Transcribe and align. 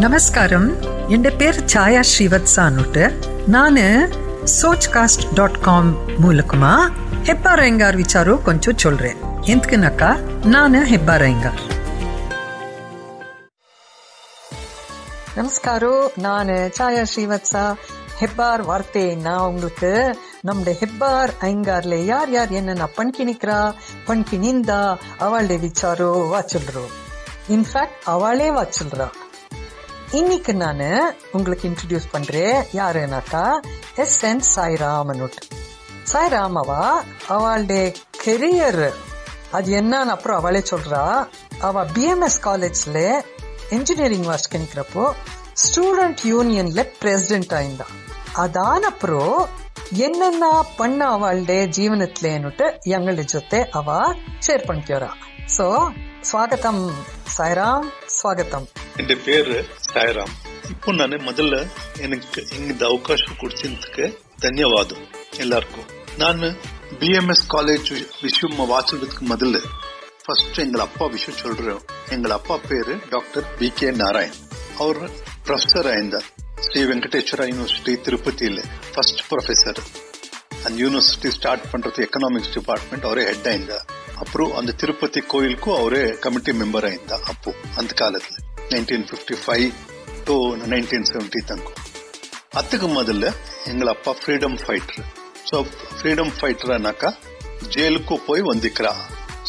നമസ്കാരം 0.00 0.82
എൻ്റെ 1.08 1.30
പേര് 1.30 1.68
ഛായ 1.68 2.02
ശ്രീവത്സ 2.02 2.58
എന്നിട്ട് 2.58 3.20
ഞാൻ 3.48 3.76
சோச் 4.44 4.88
காஸ்ட் 4.92 5.34
டாட் 5.34 5.60
காம் 5.60 5.96
மூலக்குமா. 6.22 6.92
ஹெப்பா 7.22 7.52
ரயங்கார் 7.54 7.96
விசாரோ 7.96 8.42
கொஞ்சம் 8.42 8.78
சொல்றேன். 8.78 9.16
எந்தக்குனாக்கா? 9.40 10.20
நான் 10.44 10.74
ஹெப்பா 10.74 11.16
ரயங்கார். 11.16 11.60
நமஸ்காரோ 15.36 16.08
நானு 16.16 16.70
சாயா 16.78 17.06
ஸ்ரீவத்சா. 17.16 17.74
ஹெப்பார் 18.20 18.62
வார்த்தை 18.62 19.14
நான் 19.14 19.40
உங்களுக்கு 19.40 20.16
நம்முடைய 20.40 20.78
ஹெப்பார் 20.80 21.30
ஐங்கார்ல 21.40 21.94
யார் 21.94 22.30
யார் 22.30 22.50
என்னென்ன 22.50 22.88
பண்கிணிக்கிறா? 22.96 23.74
பண்கிணிந்தா 24.06 24.96
அவளுடைய 25.18 25.68
விசாரோ 25.68 26.10
வாச்சில்றோம் 26.34 26.92
இன்ஃபேக்ட் 27.48 28.00
அவளே 28.04 28.50
வாச்சில்றா 28.50 29.08
இன்னைக்கு 30.18 30.52
நான் 30.54 30.82
உங்களுக்கு 31.32 31.64
இன்ட்ரடியூஸ் 31.68 32.12
பண்ணுறேன் 32.12 32.56
யாருனாக்கா 32.72 33.44
எஸ் 33.96 34.18
என் 34.24 34.42
சாய் 34.48 34.76
ராமனுட் 34.82 35.38
சாய் 36.04 36.30
ராமாவா 36.30 36.82
அவளுடைய 37.28 37.84
கெரியர் 38.24 38.84
அது 39.52 39.70
என்னன்னு 39.72 40.12
அப்புறம் 40.14 40.38
அவளே 40.38 40.62
சொல்கிறா 40.70 41.02
அவள் 41.60 41.90
பிஎம்எஸ் 41.94 42.38
காலேஜில் 42.40 43.00
இன்ஜினியரிங் 43.70 44.28
வாஸ்ட் 44.28 44.56
நிற்கிறப்போ 44.56 45.04
ஸ்டூடெண்ட் 45.62 46.22
யூனியனில் 46.26 46.92
பிரசிடென்ட் 47.00 47.54
ஆயிருந்தான் 47.54 47.96
அதானப்புறம் 48.36 49.36
என்னென்ன 50.02 50.44
பண்ண 50.76 51.00
அவளுடைய 51.08 51.62
ಜೀವನತ್ಲೇನುಟ್ಟು 51.78 52.66
ಎಂಗಳ 52.92 53.24
ಜೊತೆ 53.32 53.60
ಅವ 53.72 53.88
ಶೇರ್ 54.40 54.68
ಪಣ್ಕ್ಯೋರ 54.68 55.06
ಸೊ 55.48 55.66
ಸ್ವಾಗತಂ 56.22 56.78
ಸಾಯಿರಾಮ್ 57.36 57.86
ಸ್ವಾಗತಂ 58.16 58.64
എന്റെ 59.00 59.14
പേര് 59.26 59.56
സായറാം. 59.86 60.30
இப்போ 60.70 60.92
நான் 60.92 61.16
മുതല് 61.20 61.60
எனக்கு 62.00 62.40
ഇങ്ങനത്തെ 62.56 62.86
അവകാശം 62.86 63.32
കൊടുത്തതിക്ക് 63.40 64.04
ധന്യവാദം 64.40 65.00
എല്ലാവർക്കും. 65.38 65.84
ഞാൻ 66.18 66.38
பி 67.00 67.08
எம் 67.12 67.28
எஸ் 67.28 67.46
காலேஜ் 67.48 67.90
விஷயம் 68.22 68.56
வாசிக்கிறதுக்கு 68.72 69.24
முதல்ல 69.32 69.58
ஃபர்ஸ்ட் 70.24 70.58
எங்கள் 70.58 70.80
அப்பா 70.80 71.06
விஷயம் 71.06 71.38
சொல்றோம் 71.38 71.82
எங்கள் 72.10 72.30
அப்பா 72.30 72.56
பேரு 72.68 72.94
டாக்டர் 73.10 73.46
பி 73.58 73.68
கே 73.70 73.90
நாராயண் 73.90 74.36
அவர் 74.78 75.00
ப்ரொஃபஸர் 75.46 75.88
ஆயிருந்தார் 75.92 76.28
ஸ்ரீ 76.60 76.82
வெங்கடேஸ்வரா 76.84 77.46
யூனிவர்சிட்டி 77.50 77.94
திருப்பதியில் 78.00 78.60
ஃபர்ஸ்ட் 78.92 79.22
ப்ரொஃபஸர் 79.30 79.80
அந்த 80.64 80.76
யூனிவர்சிட்டி 80.82 81.30
ஸ்டார்ட் 81.30 81.66
பண்றது 81.72 82.04
எக்கனாமிக்ஸ் 82.06 82.54
டிபார்ட்மெண்ட் 82.54 83.04
அவரே 83.04 83.24
ஹெட் 83.24 83.48
ஆயிருந்தார் 83.52 83.86
அப்புறம் 84.16 84.52
அந்த 84.52 84.72
திருப்பதி 84.72 85.20
கோயிலுக்கும் 85.26 85.76
அவரே 85.76 86.04
கமிட்டி 86.24 86.52
மெம்பர் 86.52 86.86
ஆயிருந்தா 86.90 87.18
அப்போ 87.24 87.50
அந்த 87.76 87.92
காலத்துல 88.02 88.38
nineteen 88.71 89.05
fifty 89.11 89.37
five 89.43 89.67
to 90.27 90.35
nineteen 90.71 91.07
seventy 91.11 91.41
தங்கம் 91.47 91.77
அதுக்கு 92.53 92.87
முதல்ல 92.89 93.25
எங்கள் 93.67 93.91
அப்பா 93.93 94.11
ஃப்ரீடம் 94.19 94.57
ஃபைட்டர் 94.61 95.05
ஸோ 95.49 95.57
ஃப்ரீடம் 95.97 96.33
ஃபைட்டர்னாக்கா 96.37 97.09
ஜெயிலுக்கு 97.73 98.15
போய் 98.27 98.43
வந்திக்கிறா 98.49 98.93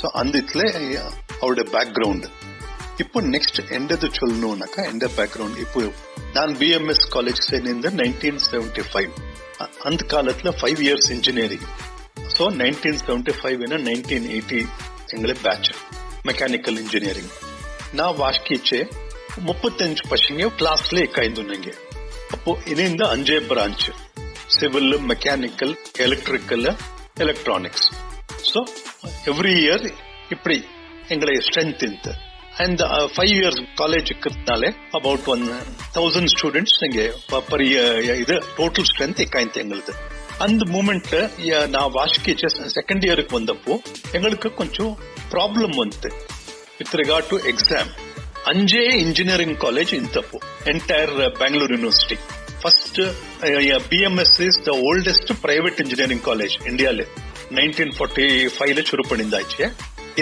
ஸோ 0.00 0.06
அந்த 0.14 0.36
இதுல 0.42 0.62
அவருடைய 1.40 1.66
பேக்ரவுண்ட் 1.74 2.26
இப்போ 2.98 3.18
நெக்ஸ்ட் 3.34 3.60
எண்டது 3.76 4.06
சொல்லணும்னாக்கா 4.18 4.82
எந்த 4.92 5.06
பேக்ரவுண்ட் 5.18 5.58
இப்போ 5.64 5.80
நான் 6.36 6.54
பிஎம்எஸ் 6.60 7.04
காலேஜ் 7.12 7.42
சேர்ந்து 7.48 7.90
நைன்டீன் 8.00 8.40
செவன்டி 8.46 8.84
ஃபைவ் 8.88 9.12
அந்த 9.84 10.02
காலத்துல 10.12 10.50
five 10.58 10.80
years 10.86 11.10
engineering 11.16 11.66
so 12.36 12.46
nineteen 12.60 13.00
seventy 13.02 13.34
five 13.38 13.62
nineteen 13.84 14.28
eighty 14.32 14.60
எங்களை 15.12 15.36
பேட்ச் 15.44 15.70
மெக்கானிக்கல் 16.26 16.80
ಇಂಜಿನಿಯರಿಂಗ್ 16.82 17.34
ನಾವು 17.94 18.14
ವಾಶ್ಕೀಚೆ 18.16 18.80
முப்பத்தஞ்சு 19.41 20.03
பசங்க 20.09 20.49
கிளாஸ்லயே 20.59 21.07
கயந்துனாங்க 21.15 21.69
அப்போ 22.31 22.51
இணைந்த 22.65 23.03
அஞ்சே 23.13 23.37
branch 23.49 23.87
civil 24.55 24.95
mechanical 25.09 25.73
electrical 26.05 26.67
electronics 27.17 27.87
so 28.51 28.59
every 29.25 29.53
year 29.63 29.85
இப்படி 30.29 30.57
எங்களை 31.09 31.35
ஸ்ட்ரென்த் 31.39 31.83
இந்த 31.87 32.09
அந்த 32.63 32.83
ஃபைவ் 33.13 33.33
இயர்ஸ் 33.33 33.61
காலேஜ் 33.75 34.09
இருக்கிறதுனாலே 34.11 34.69
அபவுட் 34.91 35.27
ஒன் 35.27 35.43
தௌசண்ட் 35.93 36.31
ஸ்டூடெண்ட்ஸ் 36.33 36.77
இங்கே 36.83 37.05
பர் 37.31 37.63
இது 38.17 38.35
டோட்டல் 38.59 38.89
ஸ்ட்ரென்த் 38.91 39.23
எக்காயிரத்து 39.25 39.63
எங்களுது 39.63 39.95
அந்த 40.39 40.63
மூமெண்ட்ல 40.75 41.17
நான் 41.67 41.91
வாஷ்கி 41.97 42.33
செகண்ட் 42.77 43.05
இயருக்கு 43.09 43.39
வந்தப்போ 43.39 43.75
எங்களுக்கு 44.13 44.51
கொஞ்சம் 44.53 44.93
ப்ராப்ளம் 45.31 45.75
வந்து 45.75 46.11
with 46.79 46.95
regard 47.01 47.29
to 47.29 47.39
exam 47.51 47.91
ಅಂಜೇ 48.52 48.82
engineering 48.98 49.58
college 49.58 49.92
ಇಂತಪ್ಪು 49.94 50.38
entire 50.66 51.14
Bangalore 51.38 51.72
university 51.72 52.16
first 52.62 53.00
B 53.90 53.98
M 54.02 54.16
S 54.20 54.36
is 54.40 54.58
the 54.64 54.72
oldest 54.88 55.32
private 55.42 55.80
engineering 55.80 56.24
college 56.24 56.54
ಇಂಡಿಯಾಲೆ 56.66 57.04
nineteen 57.52 57.92
forty 57.92 58.26
five 58.48 58.80
ಶುರು 58.84 59.04
ಪಡಿಂದಾಚೆ 59.10 59.66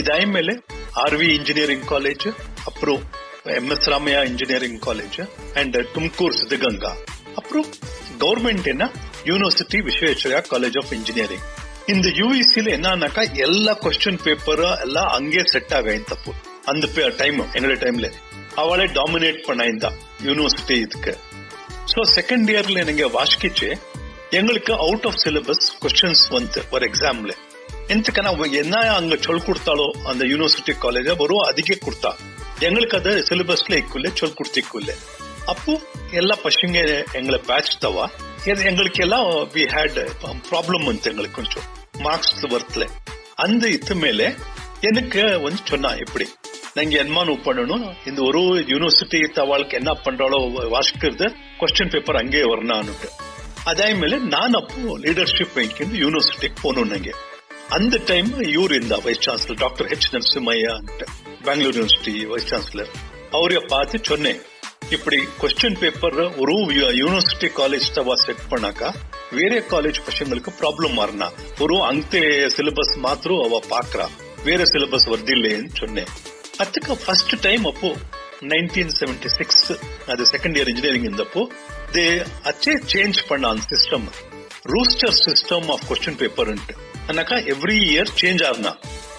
ಇದಾದ್ಮೇಲೆ 0.01 0.55
ಆರ್ 1.03 1.17
ವಿ 1.17 1.29
ಇಂಜಿನಿಯರಿಂಗ್ 1.35 1.87
ಕಾಲೇಜ್ 1.87 2.27
அப்புறம் 2.67 3.03
M 3.57 3.71
S 3.71 3.89
Ramaiah 3.93 4.21
engineering 4.25 4.81
college 4.81 5.19
and 5.57 5.77
Tumkur 5.95 6.37
Siddaganga 6.39 6.93
அப்புறம் 7.37 7.69
government 8.21 8.69
என்ன 8.73 8.85
university 9.27 9.79
Visvesvaraya 9.87 10.41
college 10.51 10.77
of 10.83 10.93
engineering 10.93 11.45
இந்த 11.89 12.09
யூஇசில 12.19 12.73
என்னன்னாக்கா 12.77 13.23
எல்லா 13.41 13.73
question 13.83 14.23
பேப்பரும் 14.25 14.77
எல்லாம் 14.81 15.11
அங்கே 15.11 15.43
செட் 15.53 15.75
ஆகாயிந்தப்போ 15.75 16.33
அந்த 16.71 16.87
டைம் 17.19 17.41
எங்களோட 17.55 17.79
டைம்ல 17.85 18.09
அவளே 18.57 18.87
டாமினேட் 18.99 19.41
பண்ணாயிருந்தா 19.49 19.91
யூனிவர்சிட்டி 20.25 20.77
இதுக்கு 20.85 21.13
ஸோ 21.93 22.03
செகண்ட் 22.17 22.49
இயர்ல 22.51 22.85
நீங்க 22.85 23.07
வாசிக்கிச்சு 23.09 23.69
எங்களுக்கு 24.31 24.73
அவுட் 24.85 25.07
ஆஃப் 25.07 25.21
சிலபஸ் 25.25 25.67
கொஸ்டின்ஸ் 25.83 26.25
வந்து 26.29 26.63
ஒரு 26.71 26.85
எக்ஸாம்ல 26.89 27.35
ಎಂತಕ 27.89 28.19
ನಾವು 28.19 28.45
ಎನ್ನ 28.61 28.77
ಹಂಗ 28.89 29.17
ಚೊಲ್ 29.17 29.45
ಕೊಡ್ತಾಳೋ 29.45 29.87
அந்த 30.07 30.23
ಯೂನಿವರ್ಸಿಟಿ 30.25 30.73
ಕಾಲೇಜ್ 30.79 31.11
ಬರೋ 31.21 31.37
ಅದಕ್ಕೆ 31.51 31.77
ಕೊಡ್ತಾ 31.85 32.11
எங்களுக்கு 32.63 32.97
அது 32.97 33.13
சிலபஸ்ல 33.29 33.75
இக்குள்ள 33.83 34.11
சொல் 34.21 34.37
கொடுத்திக்குள்ள 34.39 34.91
அப்போ 35.47 35.73
எல்லா 36.13 36.37
பசங்க 36.45 36.77
எங்களை 37.13 37.39
பேட்ச் 37.49 37.75
தவா 37.81 38.07
எங்களுக்கு 38.71 39.01
எல்லாம் 39.03 39.29
வி 39.55 39.65
ஹேட் 39.75 40.01
ப்ராப்ளம் 40.51 40.85
வந்து 40.85 41.11
எங்களுக்கு 41.11 41.39
கொஞ்சம் 41.41 41.67
மார்க்ஸ் 42.03 42.35
வரத்துல 42.55 42.87
அந்த 43.37 43.65
இது 43.69 43.97
மேல 43.97 44.23
எனக்கு 44.83 45.23
வந்து 45.45 45.63
சொன்னா 45.71 45.91
ನಂಗೆ 46.78 46.98
ಎನ್ಮಾನ್ 46.98 47.30
பண்ணணும்? 47.46 47.86
இந்த 48.10 48.20
ஒரு 48.22 48.42
யூனிவர்சிட்டி 48.72 49.20
தவாளுக்கு 49.38 49.74
என்ன 49.74 49.92
பண்றாளோ 50.06 50.38
வாசிக்கிறது 50.76 51.28
கொஸ்டின் 51.60 51.92
பேப்பர் 51.94 52.20
அங்கே 52.22 52.44
வரணும்னுட்டு 52.52 53.10
அதே 53.72 53.94
மேல 53.94 54.18
நான் 54.36 54.56
அப்போ 54.60 54.94
லீடர்ஷிப் 55.06 55.58
யூனிவர்சிட்டிக்கு 56.04 56.60
போகணும் 56.62 56.92
நாங்க. 56.94 57.12
அந்த 57.70 58.00
டைம் 58.06 58.30
இவர் 58.54 58.74
இந்த 58.82 58.96
vice 59.06 59.22
chancellor 59.28 59.60
doctor 59.64 59.90
H 59.92 60.08
Narasimhaiah 60.14 60.74
Bangalore 61.44 61.78
university 61.78 62.16
vice 62.32 62.50
chancellor 62.54 62.92
அவரைய 63.32 63.60
பார்த்து 63.68 64.00
சொன்னேன் 64.04 64.42
இப்படி 64.90 65.20
கொஸ்டின் 65.42 65.80
பேப்பர் 65.84 66.20
ஒரு 66.42 66.54
யூனிவர்சிட்டி 67.02 67.50
காலேஜ் 67.60 67.94
தவா 68.00 68.16
செட் 68.26 68.44
பண்ணாக்கா 68.50 68.90
வேற 69.32 69.64
காலேஜ் 69.70 70.00
பசங்களுக்கு 70.08 70.52
ப்ராப்ளம் 70.62 70.98
மாறினா 71.00 71.30
ஒரு 71.60 71.84
அங்கே 71.84 72.24
சிலபஸ் 72.58 72.98
மாத்திரம் 73.08 73.44
அவ 73.48 73.62
பாக்குறா 73.70 74.08
வேற 74.44 74.64
சிலபஸ் 74.64 75.10
வருதில்லைன்னு 75.14 75.72
சொன்னேன். 75.74 76.12
அதுக்கு 76.61 76.95
ஃபர்ஸ்ட் 77.03 77.35
டைம் 77.43 77.65
அப்போ 77.65 77.91
நைன்டீன் 78.51 78.93
செவன்டி 78.99 79.31
சிக்ஸ் 79.37 79.65
அது 80.09 80.25
செகண்ட் 80.33 80.57
இயர் 80.59 80.71
இன்ஜினியரிங் 80.73 81.07
இருந்தப்போ 81.09 81.43
தே 81.95 82.05
அச்சே 82.51 82.75
சேஞ்ச் 82.93 83.21
பண்ண 83.29 83.47
அந்த 83.49 83.65
system 83.73 84.07
roster 84.73 85.17
system 85.21 85.69
of 85.71 85.85
question 85.89 86.21
பேப்பர்ன்ட்டு 86.23 86.75
ಅನ್ನಾಕ 87.09 87.33
ಎವ್ರಿ 87.55 87.79
ಇಯರ್ 87.91 88.11
ಚೇಂಜ್ 88.15 88.43
ಆದ್ನ 88.43 88.71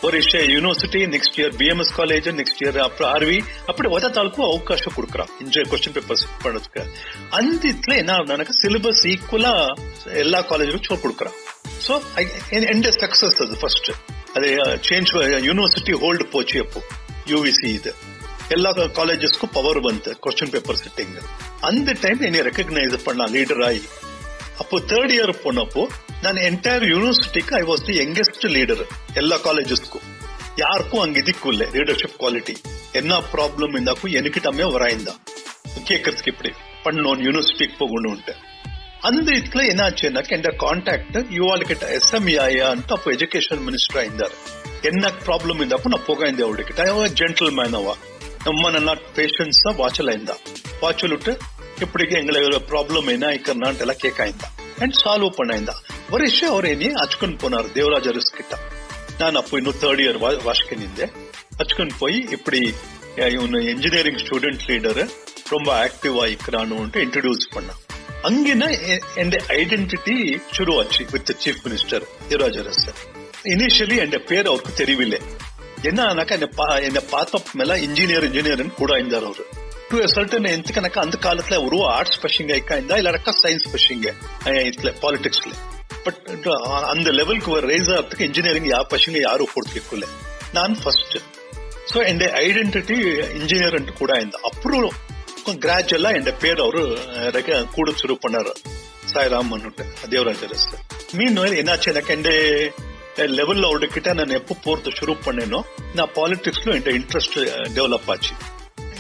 ஒரு 0.04 0.18
university 0.54 1.00
next 1.14 1.38
year 1.40 1.54
BMS 1.60 1.94
college 1.98 2.28
next 2.40 2.60
year 2.64 2.78
அப்புறம் 2.80 3.10
ஆர்வி 3.14 3.38
அப்படி 3.68 3.88
ஒத 3.90 4.12
தாளுக்கும் 4.18 4.48
அவகாசம் 4.48 4.96
கொடுக்குறான் 4.98 5.32
இந்த 5.42 5.64
கொஸ்டின் 5.72 5.96
பேப்பர்ஸ் 5.96 6.26
பண்ணதுக்கு 6.44 6.84
அந்த 7.32 7.64
இதுல 7.72 7.96
என்ன 7.96 8.14
ஆகுதுனாக்கா 8.18 8.56
சிலபஸ் 8.62 9.04
ஈக்குவலா 9.14 9.54
எல்லா 10.24 10.42
காலேஜிலும் 10.52 10.86
சொல்லி 10.88 11.04
கொடுக்குறான் 11.06 11.38
ஸோ 11.88 11.96
எந்த 12.68 12.92
சக்சஸ் 13.02 13.42
அது 13.46 13.58
ஃபர்ஸ்ட் 13.64 13.90
அது 14.38 14.48
சேஞ்ச் 14.90 15.12
யூனிவர்சிட்டி 15.48 15.96
ஹோல்டு 16.04 16.26
போச்சு 17.22 17.32
அப்போ 17.32 17.32
யூவிசி 17.32 17.70
இது 17.70 17.92
எல்லா 18.50 18.70
காலேஜஸ்க்கும் 18.94 19.54
பவர் 19.54 19.80
வந்து 19.80 20.12
கொஸ்டின் 20.22 20.52
பேப்பர் 20.52 20.80
செட்டிங் 20.82 21.16
அந்த 21.62 21.96
டைம் 22.02 22.22
என்னை 22.22 22.42
ரெக்கக்னைஸ் 22.42 22.98
பண்ணா 23.04 23.26
லீடர் 23.26 23.64
ஆகி 23.64 23.88
அப்போ 24.60 24.78
தேர்ட் 24.80 25.14
இயர் 25.14 25.34
போனப்போ 25.44 25.84
ನಾನು 26.22 26.40
entire 26.42 26.84
ಯೂನಿವರ್ಸಿಟಿಗೆ 26.84 27.56
I 27.56 27.62
was 27.62 27.84
the 27.88 27.96
youngest 27.98 28.46
leader 28.46 28.84
ಎಲ್ಲ 29.16 29.38
ಕಾಲೇಜಸ್ಗೂ 29.38 30.00
யாருக்கும் 30.58 31.02
அங்க 31.02 31.18
இதுக்கு 31.20 31.50
இல்ல 31.50 31.64
லீடர்ஷிப் 31.74 32.18
குவாலிட்டி 32.18 32.56
என்ன 32.94 33.20
ப்ராப்ளம் 33.34 33.74
இருந்தாக்கும் 33.74 34.12
எனக்கிட்டமே 34.12 34.68
வராயிருந்தா 34.72 35.16
கேட்கறதுக்கு 35.86 36.28
இப்படி 36.28 36.52
பண்ணணும் 36.84 37.24
யூனிவர்சிட்டிக்கு 37.24 37.78
போகணும்ட்டு 37.80 38.36
அந்த 39.02 39.32
இதுல 39.32 39.64
என்ன 39.68 39.84
ஆச்சுன்னாக்க 39.84 40.32
என் 40.32 40.48
கான்டாக்ட் 40.58 41.18
யுவாள் 41.30 41.64
கிட்ட 41.64 41.86
எஸ்எம்இஐன்ட்டு 41.88 42.94
அப்போ 42.94 43.12
எஜுகேஷன் 43.12 43.62
மினிஸ்டர் 43.64 44.00
ஆயிருந்தாரு 44.02 44.36
என்ன 44.91 45.09
ಪ್ರಾಬ್ಲಮ್ 45.27 45.61
ಇದ್ದಪ್ಪ 45.65 45.89
ನಾ 45.89 45.99
ಪೋಗ 46.07 46.23
ಇಂದೆ 46.23 46.43
ಅವಳಿಗೆ 46.43 46.75
ಯಾವ 46.87 47.07
ಜೆಂಟಲ್ 47.21 47.51
ಮ್ಯಾನ್ 47.51 47.77
பேஷன்ஸ் 47.77 48.87
தான் 48.87 49.01
ಪೇಷನ್ಸ್ 49.17 49.61
ವಾಚಲ 49.81 50.11
ಇಂದ 50.11 50.31
ವಾಚಲಿಟ್ಟು 50.85 51.33
இப்படிக்கு 51.81 52.15
எங்களை 52.21 52.41
ப்ராப்ளம் 52.73 53.09
என்ன 53.13 53.27
இக்கர்னான்ட்டு 53.39 53.85
எல்லாம் 53.85 54.01
கேட்க 54.01 54.21
இருந்தா. 54.23 54.49
அண்ட் 54.83 54.95
சால்வ் 54.95 55.31
பண்ண 55.37 55.53
இருந்தா. 55.55 55.75
ஒரு 56.13 56.23
விஷயம் 56.25 56.53
அவர் 56.53 56.65
என்னையே 56.65 56.93
ಹಚ್ಕೊಂಡು 57.03 57.37
போனாರು 57.39 57.75
ದೇವರಾಜ 57.75 58.09
ರಿಸ್ಕ್ 58.09 58.37
ಕಿಟ್ಟ 58.37 58.55
ನಾನು 59.21 59.39
ಅಪ್ಪ 59.39 59.53
ಇನ್ನು 59.55 59.73
ಥರ್ಡ್ 59.83 60.01
ಇಯರ್ 60.01 60.19
ವರ್ಷಕ್ಕೆ 60.49 60.77
ನಿಂದೆ 60.77 61.07
ಹಚ್ಕೊಂಡು 61.61 61.95
ಪೋಯಿ 61.99 62.19
ಇಪ್ಪಡಿ 62.37 62.63
ಇವನು 63.33 63.59
ಎಂಜಿನಿಯರಿಂಗ್ 63.73 64.21
ஸ்டூடெண்ட் 64.25 64.63
லீடர் 64.71 65.01
ரொம்ப 65.51 65.69
ஆக்டிவா 65.85 66.25
இருக்கிறானுன்ட்டு 66.33 67.01
இன்ட்ரடியூஸ் 67.07 67.47
பண்ண. 67.55 67.71
அங்கின 68.25 68.65
என் 69.17 69.33
identity 69.61 70.17
சுருவாச்சு 70.57 71.03
with 71.13 71.33
chief 71.45 71.63
minister 71.67 72.05
Devaraj 72.29 72.61
Urs 72.69 72.87
initially 73.45 73.97
என் 73.97 74.25
பேர் 74.27 74.47
அவருக்கு 74.47 74.73
தெரியவில்லை 74.75 75.21
என்னன்னாக்கா 75.83 76.81
என்ன 76.81 77.01
பார்த்த 77.01 77.41
மேல 77.53 77.77
இன்ஜினியர் 77.77 78.25
இன்ஜினியர்னு 78.25 78.75
கூட 78.75 78.99
இருந்தார் 78.99 79.25
அவரு 79.25 79.45
டு 79.89 79.99
சர்டன் 79.99 80.45
எனக்கு 80.45 81.01
அந்த 81.01 81.19
காலத்துல 81.23 81.65
ஒரு 81.65 81.85
ஆர்ட்ஸ் 81.85 82.21
பசங்க 82.23 82.75
இருந்தா 82.75 82.97
இல்லக்கா 82.97 83.33
சயின்ஸ் 83.43 83.67
பசங்க 83.73 84.13
இதுல 84.63 84.93
பாலிடிக்ஸ்ல 85.03 85.53
பட் 86.05 86.47
அந்த 86.83 87.11
லெவலுக்கு 87.11 87.61
ரேஸ் 87.61 87.91
ஆகிறதுக்கு 87.91 88.21
இன்ஜினியரிங் 88.21 88.69
யா 88.73 88.81
பசங்க 88.91 89.21
யாரும் 89.21 89.53
கொடுத்துக்கல 89.55 90.09
நான் 90.53 90.79
ஃபர்ஸ்ட் 90.83 91.17
சோ 91.93 92.07
என் 92.07 92.21
ஐடென்டிட்டி 92.21 92.99
இன்ஜினியர் 93.35 93.93
கூட 93.93 94.21
இந்த 94.21 94.39
அப்புறம் 94.43 94.95
கிராஜுவலா 95.61 96.15
என் 96.15 96.37
பேர் 96.39 96.61
அவரு 96.61 96.83
கூட 97.75 97.91
சுரு 97.91 98.17
பண்ணாரு 98.27 98.55
சாய்ராம் 99.15 99.75
தேவராஜ் 100.11 100.67
மீன் 101.13 101.37
என்னாச்சு 101.37 101.89
எனக்கு 101.89 102.13
என் 102.13 102.27
ಲೆವೆಲ್ 103.19 103.65
ಅವ್ರ 103.65 103.87
ಕಿಟ 103.87 104.09
ನಾನು 104.09 104.33
ಎಪ್ಪು 104.33 104.55
ಪೋರ್ತು 104.65 104.91
ಶುರು 104.91 105.15
ಪಣ್ಣೇನೋ 105.15 105.65
ನಾ 105.95 106.05
ಪಾಲಿಟಿಕ್ಸ್ 106.05 106.69
ಎಂಟ 106.69 106.87
ಇಂಟ್ರೆಸ್ಟ್ 106.87 107.39
டெவலப் 107.77 108.11
ஆச்சு. 108.11 108.35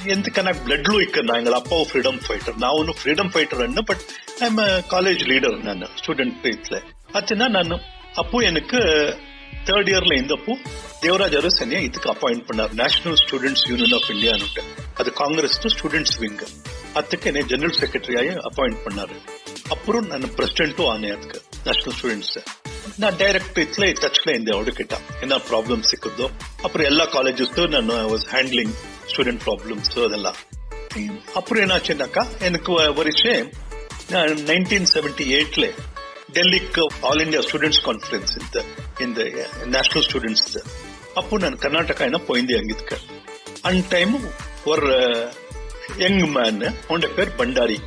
ఎందుకు 0.06 0.40
నాకు 0.40 0.58
బ్లడ్ 0.58 0.88
లో 0.88 1.00
ఇక్కడ 1.00 1.22
నా 1.22 1.36
ఎంగ 1.36 1.54
అప్పావు 1.54 1.84
ఫ్రీడమ్ 1.84 2.18
ఫైటర్ 2.18 2.60
నా 2.60 2.68
అవును 2.68 2.92
ఫ్రీడమ్ 2.92 3.30
ఫైటర్ 3.30 3.62
అన్న 3.62 4.62
காலேஜ் 4.64 5.22
லீடர் 5.32 5.56
நான் 5.62 5.88
ஸ்டூடெண்ட் 6.00 6.34
பேஸ்ல 6.44 6.82
ஆச்சுன்னா 7.14 7.48
நான் 7.48 7.80
அப்போ 8.14 8.38
எனக்கு 8.38 8.80
தேர்ட் 9.64 9.90
இயர்ல 9.92 10.12
இருந்தப்போ 10.18 10.56
தேவராஜ் 11.02 11.36
அரசனியா 11.36 11.80
இதுக்கு 11.80 12.10
அப்பாயிண்ட் 12.10 12.44
பண்ணார். 12.48 12.72
நேஷனல் 12.72 13.16
ஸ்டூடெண்ட்ஸ் 13.16 13.68
யூனியன் 13.68 13.92
ஆஃப் 13.92 14.10
இந்தியான்னு 14.10 14.64
அது 14.94 15.12
காங்கிரஸ் 15.12 15.66
ஸ்டூடெண்ட்ஸ் 15.66 16.18
விங் 16.18 16.38
அதுக்கு 16.94 17.26
என்னை 17.26 17.42
ஜெனரல் 17.42 17.78
செக்ரட்டரியாக 17.80 18.36
அப்பாயிண்ட் 18.50 18.82
பண்ணாரு. 18.86 19.16
அப்புறம் 19.68 20.06
நான் 20.06 20.22
பிரசிடென்ட்டும் 20.22 20.90
ஆனேன் 20.94 21.16
அதுக்கு 21.16 21.42
நேஷனல் 21.64 21.96
ஸ்டூடெண்ட்ஸ் 22.00 22.61
நான் 22.97 23.17
டைரக்ட் 23.19 23.59
இதுல 23.63 23.87
டச்ல 24.01 24.33
இருந்தேன் 24.33 24.55
அவர்கிட்ட 24.57 24.95
என்ன 25.21 25.35
ப்ராப்ளம் 25.49 25.83
சிக்குதோ 25.89 26.27
அப்புறம் 26.63 26.87
எல்லா 26.87 27.05
காலேஜஸ்க்கும் 27.15 27.73
நான் 27.75 27.91
வாஸ் 28.11 28.25
ஹேண்ட்லிங் 28.31 28.73
ஸ்டூடெண்ட் 29.11 29.43
ப்ராப்ளம்ஸ் 29.43 29.91
அதெல்லாம் 30.05 30.39
அப்புறம் 31.39 31.61
என்னாச்சுன்னாக்கா 31.63 32.23
எனக்கு 32.41 32.71
ஒரு 32.99 33.07
விஷயம் 33.11 33.47
நைன்டீன் 34.47 34.89
செவன்டி 34.93 35.25
எயிட்ல 35.35 35.65
டெல்லிக்கு 36.35 36.83
ஆல் 37.07 37.23
இந்தியா 37.25 37.41
ஸ்டூடெண்ட்ஸ் 37.45 37.81
கான்ஃபரன்ஸ் 37.85 38.33
இந்த 38.39 38.63
இந்த 39.05 39.19
நேஷனல் 39.75 40.05
ஸ்டூடெண்ட்ஸ் 40.07 40.47
அப்போ 41.15 41.37
நான் 41.43 41.61
கர்நாடகா 41.61 42.07
என்ன 42.09 42.19
போயிருந்தேன் 42.27 42.59
அங்கிதுக்கு 42.61 42.97
அன் 43.69 43.83
டைம் 43.89 44.15
ஒரு 44.67 44.89
ಯಂಗ್ 46.01 46.25
ಮ್ಯಾನ್ 46.33 46.61
ಅವನ 46.87 47.09
ಪೇರ್ 47.15 47.33
ಬಂಡಾರಿ 47.39 47.77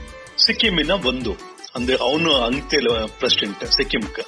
ಸಿಕ್ಕಿಮಿನ 0.44 0.93
ಒಂದು 1.05 1.32
ಅಂದ್ರೆ 1.75 1.96
ಅವನು 2.06 2.31
ಅಂತೆಲ್ 2.46 2.88
ಪ್ರೆಸಿಡೆಂಟ್ 3.19 3.64
ಸಿಕ್ಕಿಂಕ್ 3.75 4.20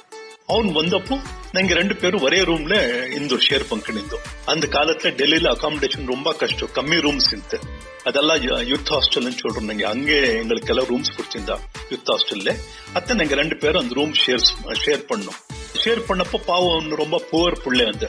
அவன் 0.51 0.71
வந்தப்போ 0.77 1.15
நாங்க 1.53 1.73
ரெண்டு 1.73 1.95
பேரும் 1.95 2.23
ஒரே 2.23 2.39
ரூம்ல 2.49 2.75
இருந்தோம் 3.11 3.43
ஷேர் 3.45 3.65
பண்ணிருந்தோம் 3.69 4.23
அந்த 4.45 4.65
காலத்துல 4.75 5.11
டெல்லியில 5.19 5.51
அகாமடேஷன் 5.55 6.11
ரொம்ப 6.13 6.29
கஷ்டம் 6.41 6.73
கம்மி 6.77 6.97
ரூம்ஸ் 7.05 7.29
இருந்து 7.31 7.57
அதெல்லாம் 8.05 8.41
யூத் 8.71 8.91
ஹாஸ்டல்னு 8.93 9.39
சொல்றோம் 9.41 9.69
நாங்க 9.69 9.85
அங்கே 9.89 10.17
எங்களுக்கு 10.41 10.71
எல்லாம் 10.73 10.89
ரூம்ஸ் 10.91 11.13
கொடுத்திருந்தா 11.15 11.57
யூத் 11.91 12.11
ஹாஸ்டல்ல 12.13 12.53
அத்தை 12.93 13.15
நாங்க 13.15 13.35
ரெண்டு 13.35 13.57
பேரும் 13.57 13.83
அந்த 13.83 13.95
ரூம் 13.95 14.15
ஷேர் 14.23 14.43
ஷேர் 14.83 15.03
பண்ணோம் 15.11 15.39
ஷேர் 15.83 16.01
பண்ணப்போ 16.09 16.39
பாவம் 16.45 16.89
ரொம்ப 17.01 17.19
புவர் 17.31 17.61
புள்ளை 17.63 17.85
அந்த 17.85 18.07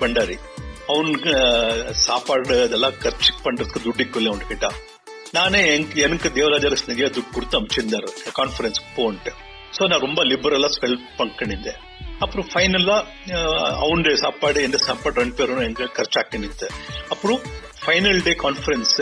பண்டாரி 0.00 0.38
அவனுக்கு 0.88 1.32
சாப்பாடு 2.04 2.56
அதெல்லாம் 2.66 2.98
ಖರ್ಚு 3.02 3.32
பண்றதுக்கு 3.44 3.84
துட்டிக்குள்ள 3.84 4.30
அவன்கிட்ட 4.32 4.68
நானே 5.34 5.60
எனக்கு 6.04 6.28
தேவராஜரஸ் 6.36 6.88
நிறைய 6.90 7.08
துட்டு 7.10 7.32
கொடுத்து 7.32 7.58
அமிச்சிருந்தாரு 7.58 8.08
கான்ஃபரன்ஸ்க்கு 8.38 8.90
போன்ட்டு 8.96 9.32
ஸோ 9.76 9.82
நான் 9.90 10.04
ரொம்ப 10.06 10.20
லிபரலா 10.24 10.70
ஹெல்ப் 10.84 11.08
பண்ணிருந்தேன் 11.18 11.80
அப்புறம் 12.22 12.46
ஃபைனலா 12.50 12.96
அவனுடைய 13.82 14.14
சாப்பாடு 14.22 14.60
எந்த 14.62 14.78
சாப்பாடு 14.86 15.20
ரெண்டு 15.20 15.36
பேரும் 15.38 15.66
எங்க 15.68 15.86
ಖರ್ಚಾಕಿನಿದ್ದೆ 15.98 16.68
அப்புறம் 17.10 17.40
final 17.84 18.20
day 18.20 18.32
conference 18.44 18.94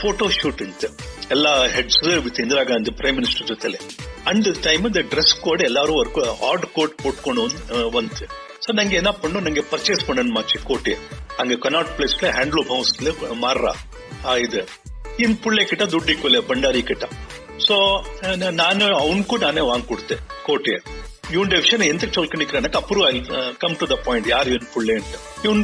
photo 0.00 0.26
shoot 0.38 0.62
ಇತ್ತು 0.66 0.88
ಎಲ್ಲ 1.30 1.48
heads 1.74 2.00
with 2.24 2.40
Indira 2.40 2.62
Gandhi 2.70 2.92
prime 3.00 3.16
minister 3.16 3.48
ಜೊತೆಲೆ 3.48 3.78
and 4.26 4.48
time 4.64 4.86
the 4.96 5.02
dress 5.12 5.34
code 5.44 5.62
ಎಲ್ಲಾರು 5.62 5.94
ವರ್ಕ್ 6.00 6.18
ஆட் 6.50 6.66
கோட் 6.76 6.96
போட்டுக்கொண்டு 7.02 7.42
வந்து 7.98 8.26
ஸோ 8.64 8.72
நாங்க 8.78 8.94
என்ன 9.00 9.10
பண்ணோம் 9.22 9.44
நாங்க 9.46 9.62
பர்ச்சேஸ் 9.72 10.06
பண்ணணும் 10.08 10.36
மாச்சு 10.38 10.58
கோட்டை 10.64 10.94
அங்க 11.42 11.54
கனாட் 11.64 11.92
பிளேஸ்ல 11.96 12.30
ஹேண்ட்லூம் 12.38 12.70
ஹவுஸ்ல 12.74 13.12
மாறுறா 13.44 13.72
இது 14.46 14.60
இன் 15.24 15.38
பிள்ளை 15.44 15.64
கிட்ட 15.64 15.84
துட்டி 15.94 16.14
கொல்ல 16.16 16.40
பண்டாரி 16.50 16.82
கிட்ட 16.90 17.04
ಸೊ 17.59 17.75
ನಾನು 18.55 18.85
ಅವನ್ಗೂ 18.95 19.37
ನಾನೇ 19.37 19.61
ವಾಂಗ್ 19.61 19.87
ಕೊಡ್ತೆ 19.87 20.15
ಕೋಟೆ 20.45 20.75
ಇವನ್ 21.33 21.49
ಡೆವಿಷನ್ 21.49 21.81
ಎಂತಕ್ಕೆ 21.83 22.15
ಚೊಲ್ಕೊಂಡಿಕ್ರೆ 22.15 22.59
approve 22.77 23.05
I 23.07 23.15
come 23.59 23.73
to 23.75 23.85
the 23.89 23.95
point 24.05 24.27
ಯಾರು 24.27 24.49
ಇವನ್ 24.49 24.67
ಪುಳ್ಳೆ 24.73 24.93
ಅಂತ 24.93 25.15
ಇವನ್ 25.45 25.63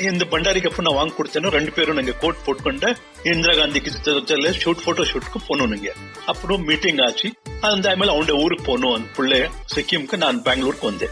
ಇಂದ 0.00 0.22
ಬಂಡಾರಿಗೆ 0.22 0.68
ಅಪ್ಪ 0.68 0.82
ನಾ 0.82 0.90
ವಾಂಗ್ 0.90 1.14
ಕೊಡ್ತೇನೋ 1.14 1.50
ರೆಂಡು 1.50 1.72
ಪೇರು 1.72 1.92
ನಂಗೆ 1.92 2.12
ಕೋಟ್ 2.12 2.40
ಪೋಟ್ಕೊಂಡೆ 2.44 2.90
ಇಂದಿರಾ 3.26 3.54
ಗಾಂಧಿ 3.54 3.80
ಜೊತೆ 4.08 4.52
ಶೂಟ್ 4.52 4.80
ಫೋಟೋ 4.80 5.04
ಶೂಟ್ಗೂ 5.04 5.40
ಪೋನು 5.40 5.66
ನಂಗೆ 5.66 5.92
ಅಪ್ಪನು 6.28 6.56
ಮೀಟಿಂಗ್ 6.64 7.02
ಆಚಿ 7.02 7.30
ಅಂದ 7.64 7.86
ಆಮೇಲೆ 7.86 8.12
ಅವನ 8.12 8.36
ಊರಿಗೆ 8.44 8.64
ಪೋನು 8.64 8.90
ಅಂತ 8.94 9.08
ಪುಳ್ಳೆ 9.16 9.40
ಸಿಕ್ಕಿಂಗೆ 9.74 10.16
ನಾನು 10.16 10.40
ಬ್ಯಾಂಗ್ಳೂರ್ಗೆ 10.40 10.86
ಒಂದೆ 10.86 11.08